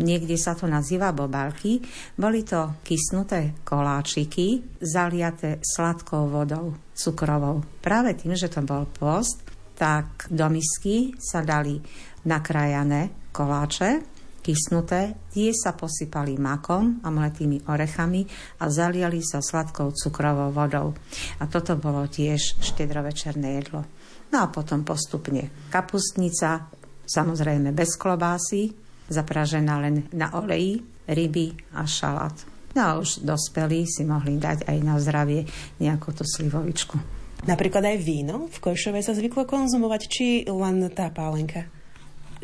[0.00, 1.84] niekde sa to nazýva bobalky,
[2.16, 7.60] boli to kysnuté koláčiky, zaliate sladkou vodou, cukrovou.
[7.84, 9.44] Práve tým, že to bol post,
[9.76, 11.76] tak do misky sa dali
[12.24, 14.13] nakrájané koláče,
[14.44, 18.28] kysnuté, tie sa posypali makom a mletými orechami
[18.60, 20.92] a zaliali sa sladkou cukrovou vodou.
[21.40, 23.88] A toto bolo tiež štedrovečerné jedlo.
[24.28, 26.68] No a potom postupne kapustnica,
[27.08, 28.76] samozrejme bez klobásy,
[29.08, 32.36] zapražená len na oleji, ryby a šalát.
[32.74, 35.46] No a už dospelí si mohli dať aj na zdravie
[35.78, 36.98] nejakú tú slivovičku.
[37.44, 41.68] Napríklad aj víno v Košove sa zvyklo konzumovať, či len tá pálenka?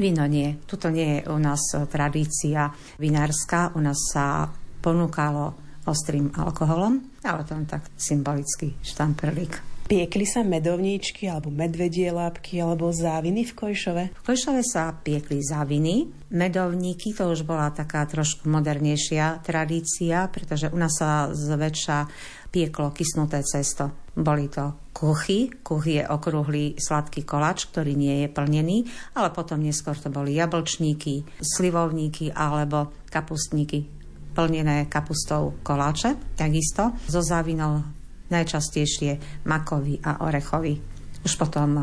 [0.01, 0.57] Víno nie.
[0.65, 3.77] Tuto nie je u nás e, tradícia vinárska.
[3.77, 4.49] U nás sa
[4.81, 5.53] ponúkalo
[5.85, 9.61] ostrým alkoholom, ale to tak symbolický štamperlík.
[9.93, 14.05] Piekli sa medovníčky alebo medvedie lápky alebo záviny v Kojšove?
[14.17, 16.09] V Kojšove sa piekli záviny.
[16.33, 22.09] Medovníky to už bola taká trošku modernejšia tradícia, pretože u nás sa zväčša
[22.49, 23.93] pieklo kysnuté cesto.
[24.17, 25.51] Boli to kuchy.
[25.63, 28.79] Kuchy je okrúhly sladký kolač, ktorý nie je plnený,
[29.17, 34.01] ale potom neskôr to boli jablčníky, slivovníky alebo kapustníky
[34.31, 36.95] plnené kapustou koláče, takisto.
[37.11, 37.83] Zo závinov
[38.31, 40.79] najčastejšie makový a orechový.
[41.21, 41.77] Už potom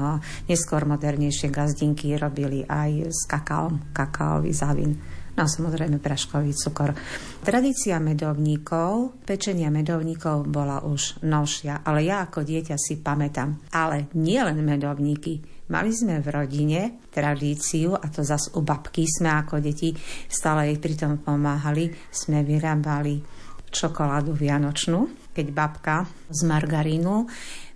[0.49, 4.97] neskôr modernejšie gazdinky robili aj s kakaom, kakaový závin
[5.37, 6.97] no a samozrejme praškový cukor.
[7.45, 13.69] Tradícia medovníkov, pečenia medovníkov bola už novšia, ale ja ako dieťa si pamätám.
[13.71, 19.35] Ale nie len medovníky, Mali sme v rodine tradíciu, a to zas u babky sme
[19.35, 19.91] ako deti
[20.31, 23.19] stále jej pri tom pomáhali, sme vyrábali
[23.67, 27.27] čokoládu vianočnú, keď babka z margarínu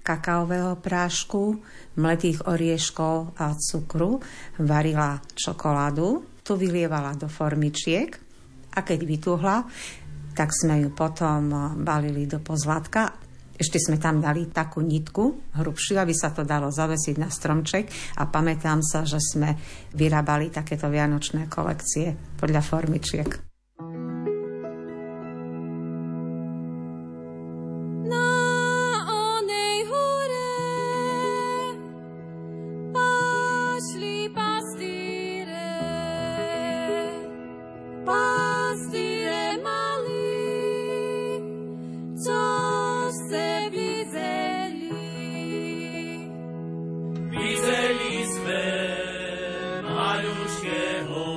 [0.02, 1.60] kakaového prášku,
[2.00, 4.24] mletých orieškov a cukru
[4.58, 8.12] varila čokoládu, tu vylievala do formičiek
[8.76, 9.64] a keď vytuhla,
[10.36, 16.18] tak sme ju potom balili do pozlatka ešte sme tam dali takú nitku hrubšiu, aby
[16.18, 19.54] sa to dalo zavesiť na stromček a pamätám sa, že sme
[19.94, 23.51] vyrábali takéto vianočné kolekcie podľa formičiek.
[50.62, 51.31] Ak k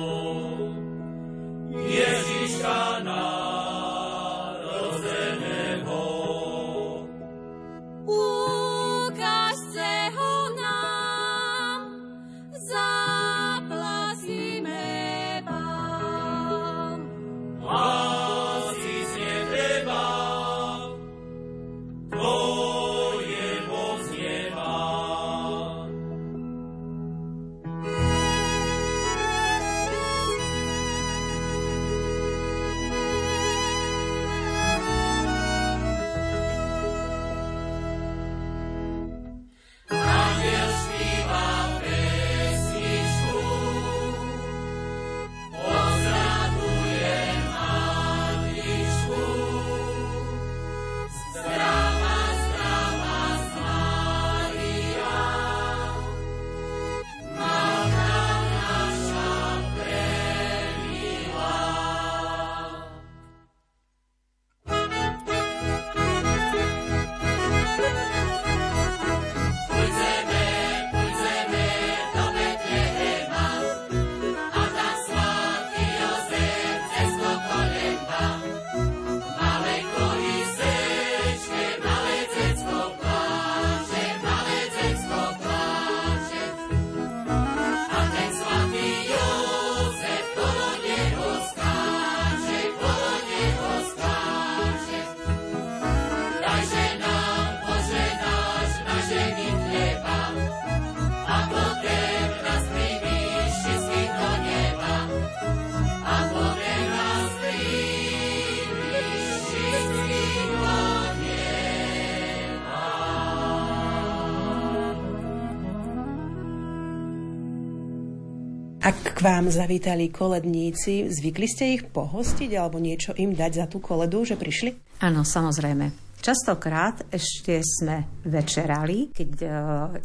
[119.25, 124.37] vám zavítali koledníci, zvykli ste ich pohostiť alebo niečo im dať za tú koledu, že
[124.37, 125.01] prišli?
[125.01, 126.13] Áno, samozrejme.
[126.21, 129.47] Častokrát ešte sme večerali, keď e,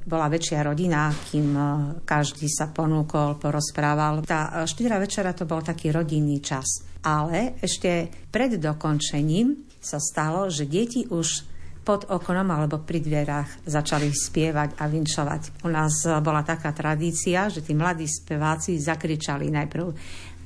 [0.08, 1.62] bola väčšia rodina, kým e,
[2.00, 4.24] každý sa ponúkol, porozprával.
[4.24, 6.80] Tá štedrá večera to bol taký rodinný čas.
[7.04, 11.49] Ale ešte pred dokončením sa stalo, že deti už
[11.80, 15.64] pod oknom alebo pri dverách začali spievať a vinčovať.
[15.64, 19.86] U nás bola taká tradícia, že tí mladí speváci zakričali najprv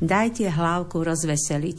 [0.01, 1.79] dajte hlavku rozveseliť.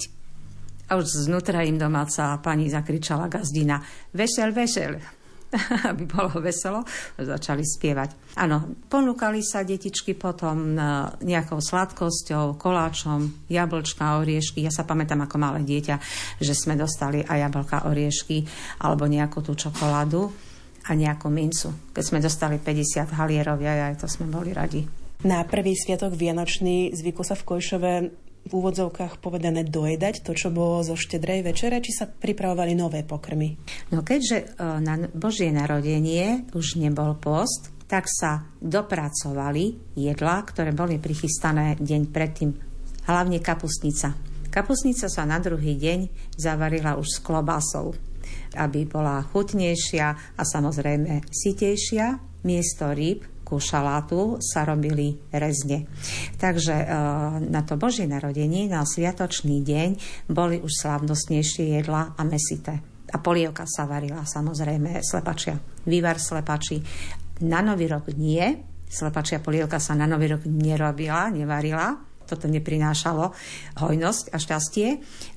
[0.86, 3.82] A už znútra im domáca pani zakričala gazdina
[4.14, 5.02] vesel, vesel.
[5.92, 6.84] aby bolo veselo,
[7.16, 8.38] začali spievať.
[8.40, 10.76] Áno, ponúkali sa detičky potom
[11.24, 14.66] nejakou sladkosťou, koláčom, jablčka, oriešky.
[14.66, 15.96] Ja sa pamätám ako malé dieťa,
[16.42, 18.44] že sme dostali aj jablka, oriešky
[18.84, 20.28] alebo nejakú tú čokoládu
[20.86, 21.74] a nejakú mincu.
[21.96, 24.86] Keď sme dostali 50 halierov, aj to sme boli radi.
[25.26, 27.92] Na prvý sviatok Vianočný zvyklo sa v Kojšove
[28.46, 33.58] v úvodzovkách povedané dojedať to, čo bolo zo štedrej večere, či sa pripravovali nové pokrmy?
[33.90, 34.46] No keďže e,
[34.86, 42.50] na Božie narodenie už nebol post, tak sa dopracovali jedlá, ktoré boli prichystané deň predtým,
[43.10, 44.14] hlavne kapustnica.
[44.50, 47.94] Kapustnica sa na druhý deň zavarila už s klobásou,
[48.58, 52.38] aby bola chutnejšia a samozrejme sitejšia.
[52.46, 55.86] Miesto rýb ku šalátu sa robili rezne.
[56.42, 56.86] Takže e,
[57.46, 59.90] na to Božie narodenie, na sviatočný deň,
[60.34, 62.82] boli už slavnostnejšie jedla a mesité.
[63.14, 65.62] A polievka sa varila, samozrejme, slepačia.
[65.86, 66.82] Vývar slepači.
[67.46, 68.42] Na Nový rok nie.
[68.90, 72.15] Slepačia polievka sa na Nový rok nerobila, nevarila.
[72.26, 73.32] Toto neprinášalo
[73.78, 74.88] hojnosť a šťastie,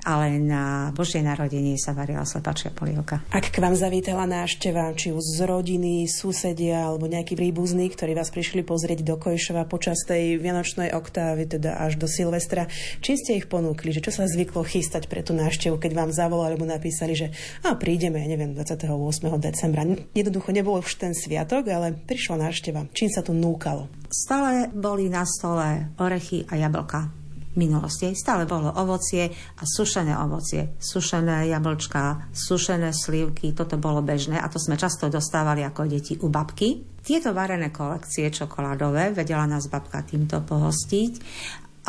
[0.03, 3.21] ale na Božie narodenie sa varila slepačia polievka.
[3.29, 8.33] Ak k vám zavítala návšteva, či už z rodiny, susedia alebo nejakí príbuzní, ktorí vás
[8.33, 12.65] prišli pozrieť do Kojšova počas tej vianočnej oktávy, teda až do Silvestra,
[12.99, 16.57] či ste ich ponúkli, že čo sa zvyklo chystať pre tú návštevu, keď vám zavolali
[16.57, 17.29] alebo napísali, že
[17.61, 18.89] a prídeme, ja neviem, 28.
[19.37, 19.85] decembra.
[20.15, 22.89] Jednoducho nebol už ten sviatok, ale prišla návšteva.
[22.95, 23.98] Čím sa tu núkalo?
[24.09, 27.19] Stále boli na stole orechy a jablka
[27.53, 28.15] minulosti.
[28.17, 30.73] Stále bolo ovocie a sušené ovocie.
[30.81, 36.31] Sušené jablčka, sušené slivky, toto bolo bežné a to sme často dostávali ako deti u
[36.31, 36.81] babky.
[37.05, 41.13] Tieto varené kolekcie čokoládové vedela nás babka týmto pohostiť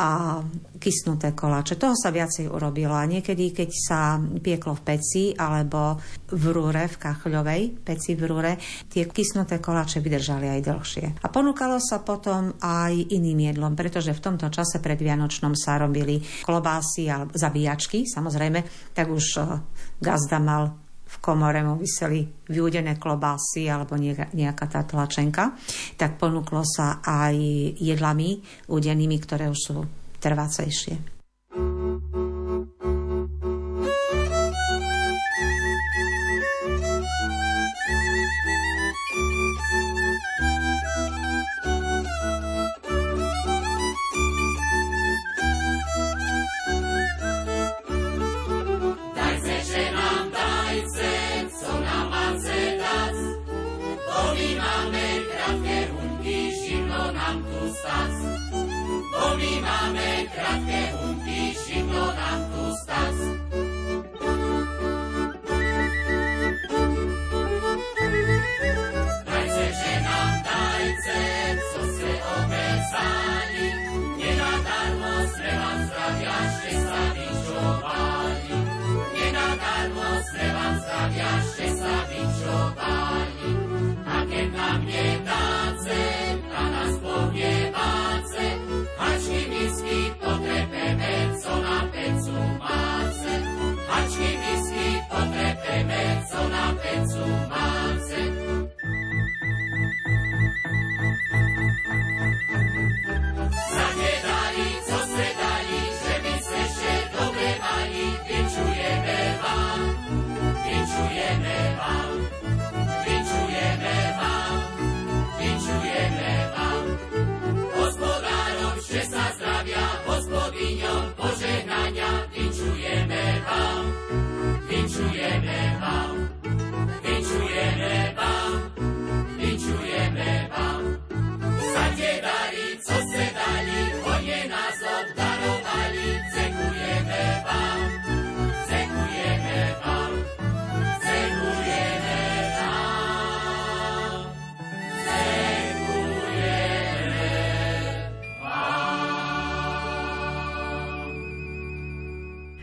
[0.01, 0.41] a
[0.81, 1.77] kysnuté koláče.
[1.77, 2.97] Toho sa viacej urobilo.
[2.97, 6.01] A niekedy, keď sa pieklo v peci alebo
[6.33, 8.57] v rúre, v kachľovej peci v rúre,
[8.89, 11.05] tie kysnuté koláče vydržali aj dlhšie.
[11.21, 16.17] A ponúkalo sa potom aj iným jedlom, pretože v tomto čase pred Vianočnom sa robili
[16.41, 19.45] klobásy a zabíjačky, samozrejme, tak už eh,
[20.01, 20.80] gazda mal
[21.11, 25.51] v komore mu vyseli vyúdené klobásy alebo nejaká tá tlačenka,
[25.99, 27.35] tak ponúklo sa aj
[27.83, 28.39] jedlami
[28.71, 29.75] údenými, ktoré už sú
[30.23, 31.10] trvácejšie.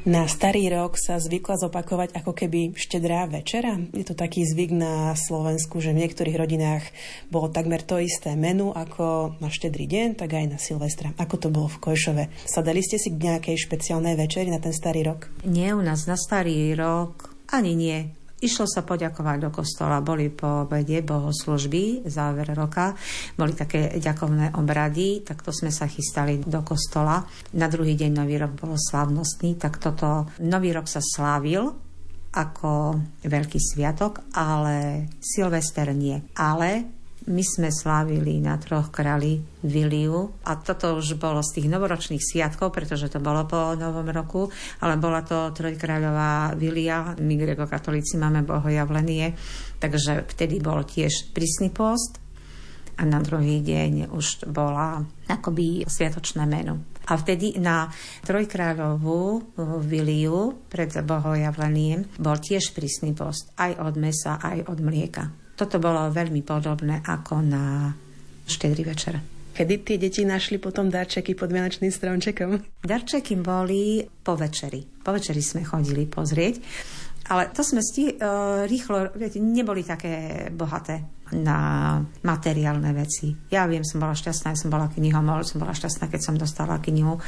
[0.09, 3.77] Na starý rok sa zvykla zopakovať ako keby štedrá večera.
[3.93, 6.81] Je to taký zvyk na Slovensku, že v niektorých rodinách
[7.29, 11.13] bolo takmer to isté menu ako na štedrý deň, tak aj na Silvestra.
[11.21, 12.25] Ako to bolo v Kojšove?
[12.49, 15.29] Sadali ste si k nejakej špeciálnej večeri na ten starý rok?
[15.45, 18.18] Nie, u nás na starý rok ani nie.
[18.39, 22.95] Išlo sa poďakovať do kostola, boli po obede bohoslužby, záver roka,
[23.35, 27.27] boli také ďakovné obrady, tak to sme sa chystali do kostola.
[27.59, 31.75] Na druhý deň Nový rok bolo slávnostný, tak toto Nový rok sa slávil
[32.29, 36.21] ako veľký sviatok, ale Silvester nie.
[36.37, 36.98] Ale
[37.29, 42.73] my sme slávili na troch králi Viliu a toto už bolo z tých novoročných sviatkov,
[42.73, 44.49] pretože to bolo po Novom roku,
[44.81, 49.37] ale bola to trojkráľová Vilia, my grekokatolíci máme bohojavlenie,
[49.77, 52.17] takže vtedy bol tiež prísny post
[52.99, 56.83] a na druhý deň už bola akoby sviatočné menu.
[57.09, 57.89] A vtedy na
[58.25, 65.48] trojkráľovú Viliu pred bohojavlením bol tiež prísny post aj od mesa, aj od mlieka.
[65.59, 67.91] Toto bolo veľmi podobné ako na
[68.47, 69.19] štedrý večer.
[69.59, 72.79] Kedy tie deti našli potom darčeky pod Vianočným stromčekom?
[72.79, 74.87] Darčeky boli po večeri.
[75.03, 76.63] Po večeri sme chodili pozrieť.
[77.29, 83.35] Ale to sme sti, uh, rýchlo, viete, neboli také bohaté na materiálne veci.
[83.53, 87.21] Ja viem, som bola šťastná, som bola knihomol, som bola šťastná, keď som dostala knihu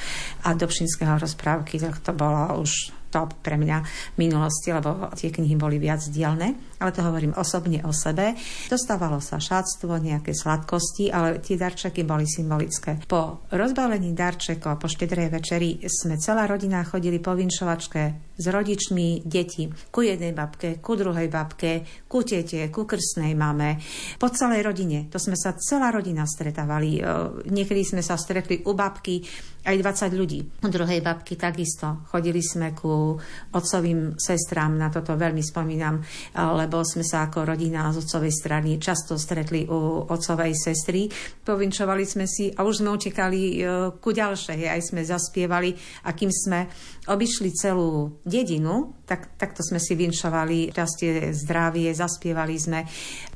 [0.47, 3.78] a do Pšinského rozprávky, tak to bolo už top pre mňa
[4.15, 8.32] v minulosti, lebo tie knihy boli viac dielne, ale to hovorím osobne o sebe.
[8.66, 13.05] Dostávalo sa šatstvo, nejaké sladkosti, ale tie darčeky boli symbolické.
[13.05, 19.69] Po rozbalení darčekov, po štedrej večeri sme celá rodina chodili po vinšovačke s rodičmi deti
[19.93, 23.77] ku jednej babke, ku druhej babke, ku tete, ku krstnej mame,
[24.16, 25.12] po celej rodine.
[25.12, 27.05] To sme sa celá rodina stretávali.
[27.44, 29.20] Niekedy sme sa stretli u babky
[29.61, 30.40] aj 20 ľudí.
[30.65, 32.09] U druhej babky takisto.
[32.09, 33.12] Chodili sme ku
[33.52, 36.01] otcovým sestrám, na toto veľmi spomínam,
[36.32, 41.10] lebo sme sa ako rodina z otcovej strany často stretli u otcovej sestry.
[41.42, 43.55] Povinčovali sme si a už sme utekali e,
[43.98, 45.74] ku ďalšej, aj sme zaspievali
[46.06, 46.70] a kým sme
[47.10, 52.86] obišli celú dedinu, tak takto sme si vinšovali šťastie, zdravie, zaspievali sme.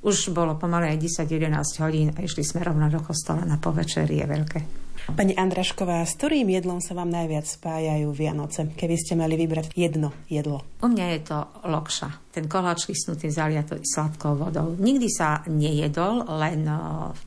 [0.07, 4.84] Už bolo pomaly aj 10-11 hodín a išli sme rovno do kostola na povečerie veľké.
[5.05, 10.17] Pani Andrašková, s ktorým jedlom sa vám najviac spájajú Vianoce, keby ste mali vybrať jedno
[10.33, 10.65] jedlo?
[10.81, 12.33] U mňa je to lokša.
[12.33, 14.73] Ten koláč vysnutý zaliatý sladkou vodou.
[14.73, 16.65] Nikdy sa nejedol, len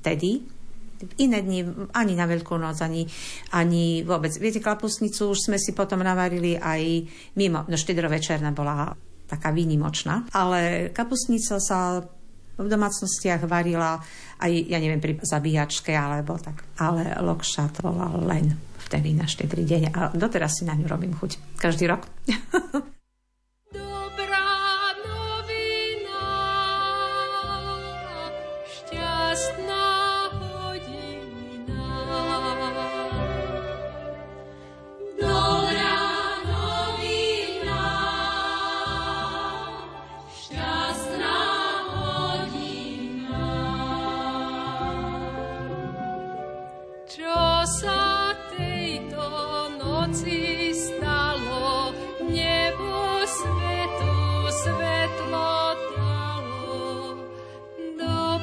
[0.02, 0.42] vtedy,
[1.22, 3.06] iné dni, ani na Veľkú noc, ani,
[3.54, 4.34] ani vôbec.
[4.42, 6.82] Viete, kapusnicu už sme si potom navarili aj
[7.38, 8.90] mimo, no štedrovečerná bola
[9.30, 12.02] taká výnimočná, ale kapusnica sa
[12.58, 14.02] v domácnostiach varila
[14.42, 16.66] aj, ja neviem, pri zabíjačke alebo tak.
[16.82, 18.58] Ale lokša to bola len
[18.88, 21.60] vtedy na štedrý deň a doteraz si na ňu robím chuť.
[21.60, 22.08] Každý rok.
[23.76, 24.50] Dobrá
[25.04, 26.24] novina,
[28.66, 29.67] šťastná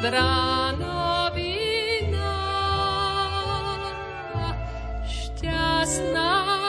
[0.04, 1.32] brána
[5.08, 6.63] šťastná.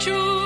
[0.00, 0.39] true.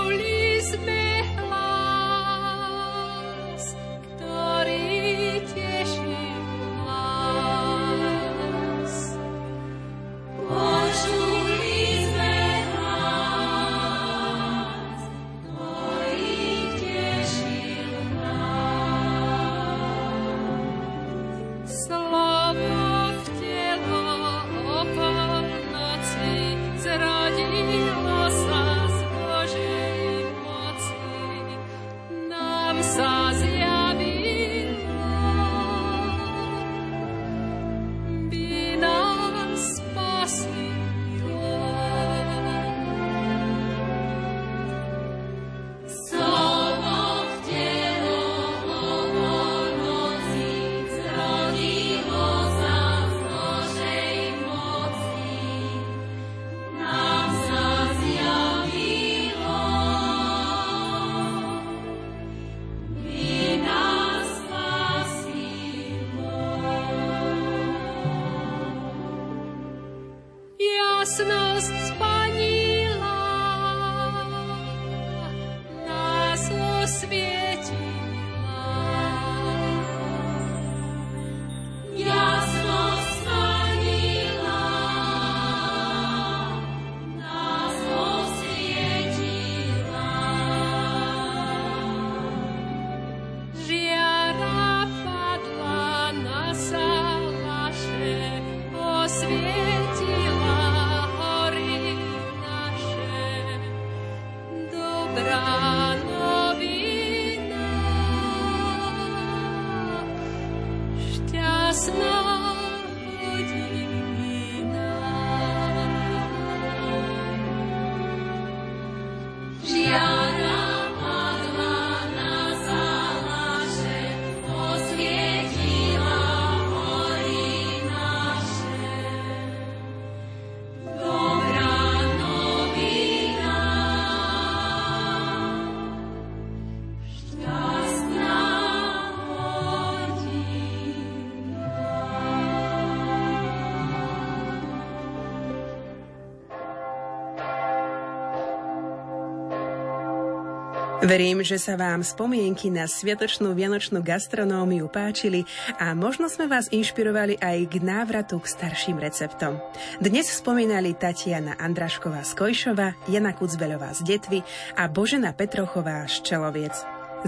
[151.05, 155.44] Verím, že sa vám spomienky na sviatočnú vianočnú gastronómiu páčili
[155.76, 159.60] a možno sme vás inšpirovali aj k návratu k starším receptom.
[160.01, 164.40] Dnes spomínali Tatiana Andrašková z Kojšova, Jana Kucbeľová z Detvy
[164.81, 166.72] a Božena Petrochová z Čeloviec.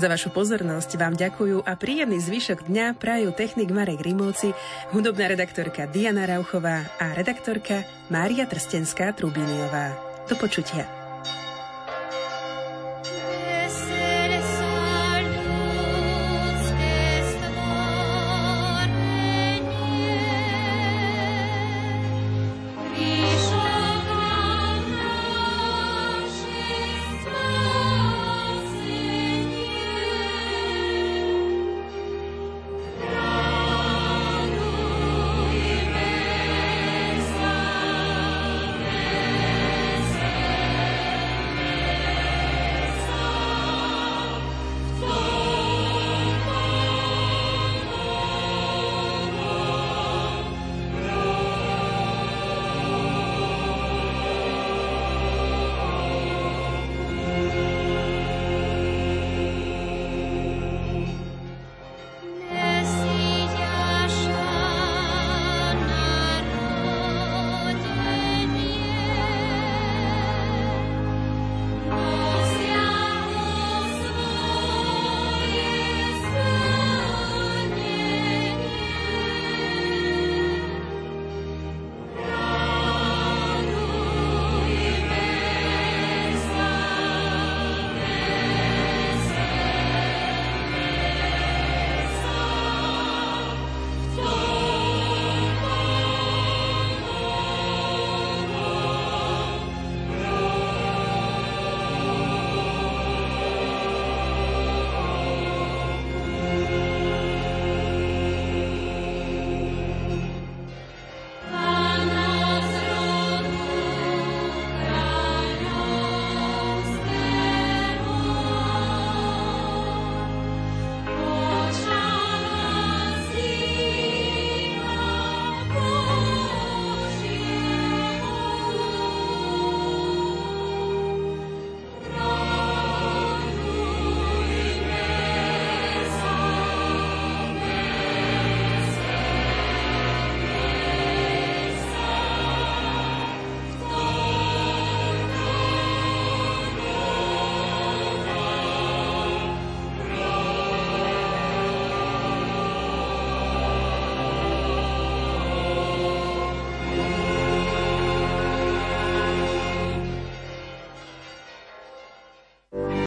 [0.01, 4.57] Za vašu pozornosť vám ďakujú a príjemný zvyšok dňa prajú technik Marek Rimovci,
[4.97, 9.93] hudobná redaktorka Diana Rauchová a redaktorka Mária Trstenská Trubíniová.
[10.25, 10.96] Do počutia.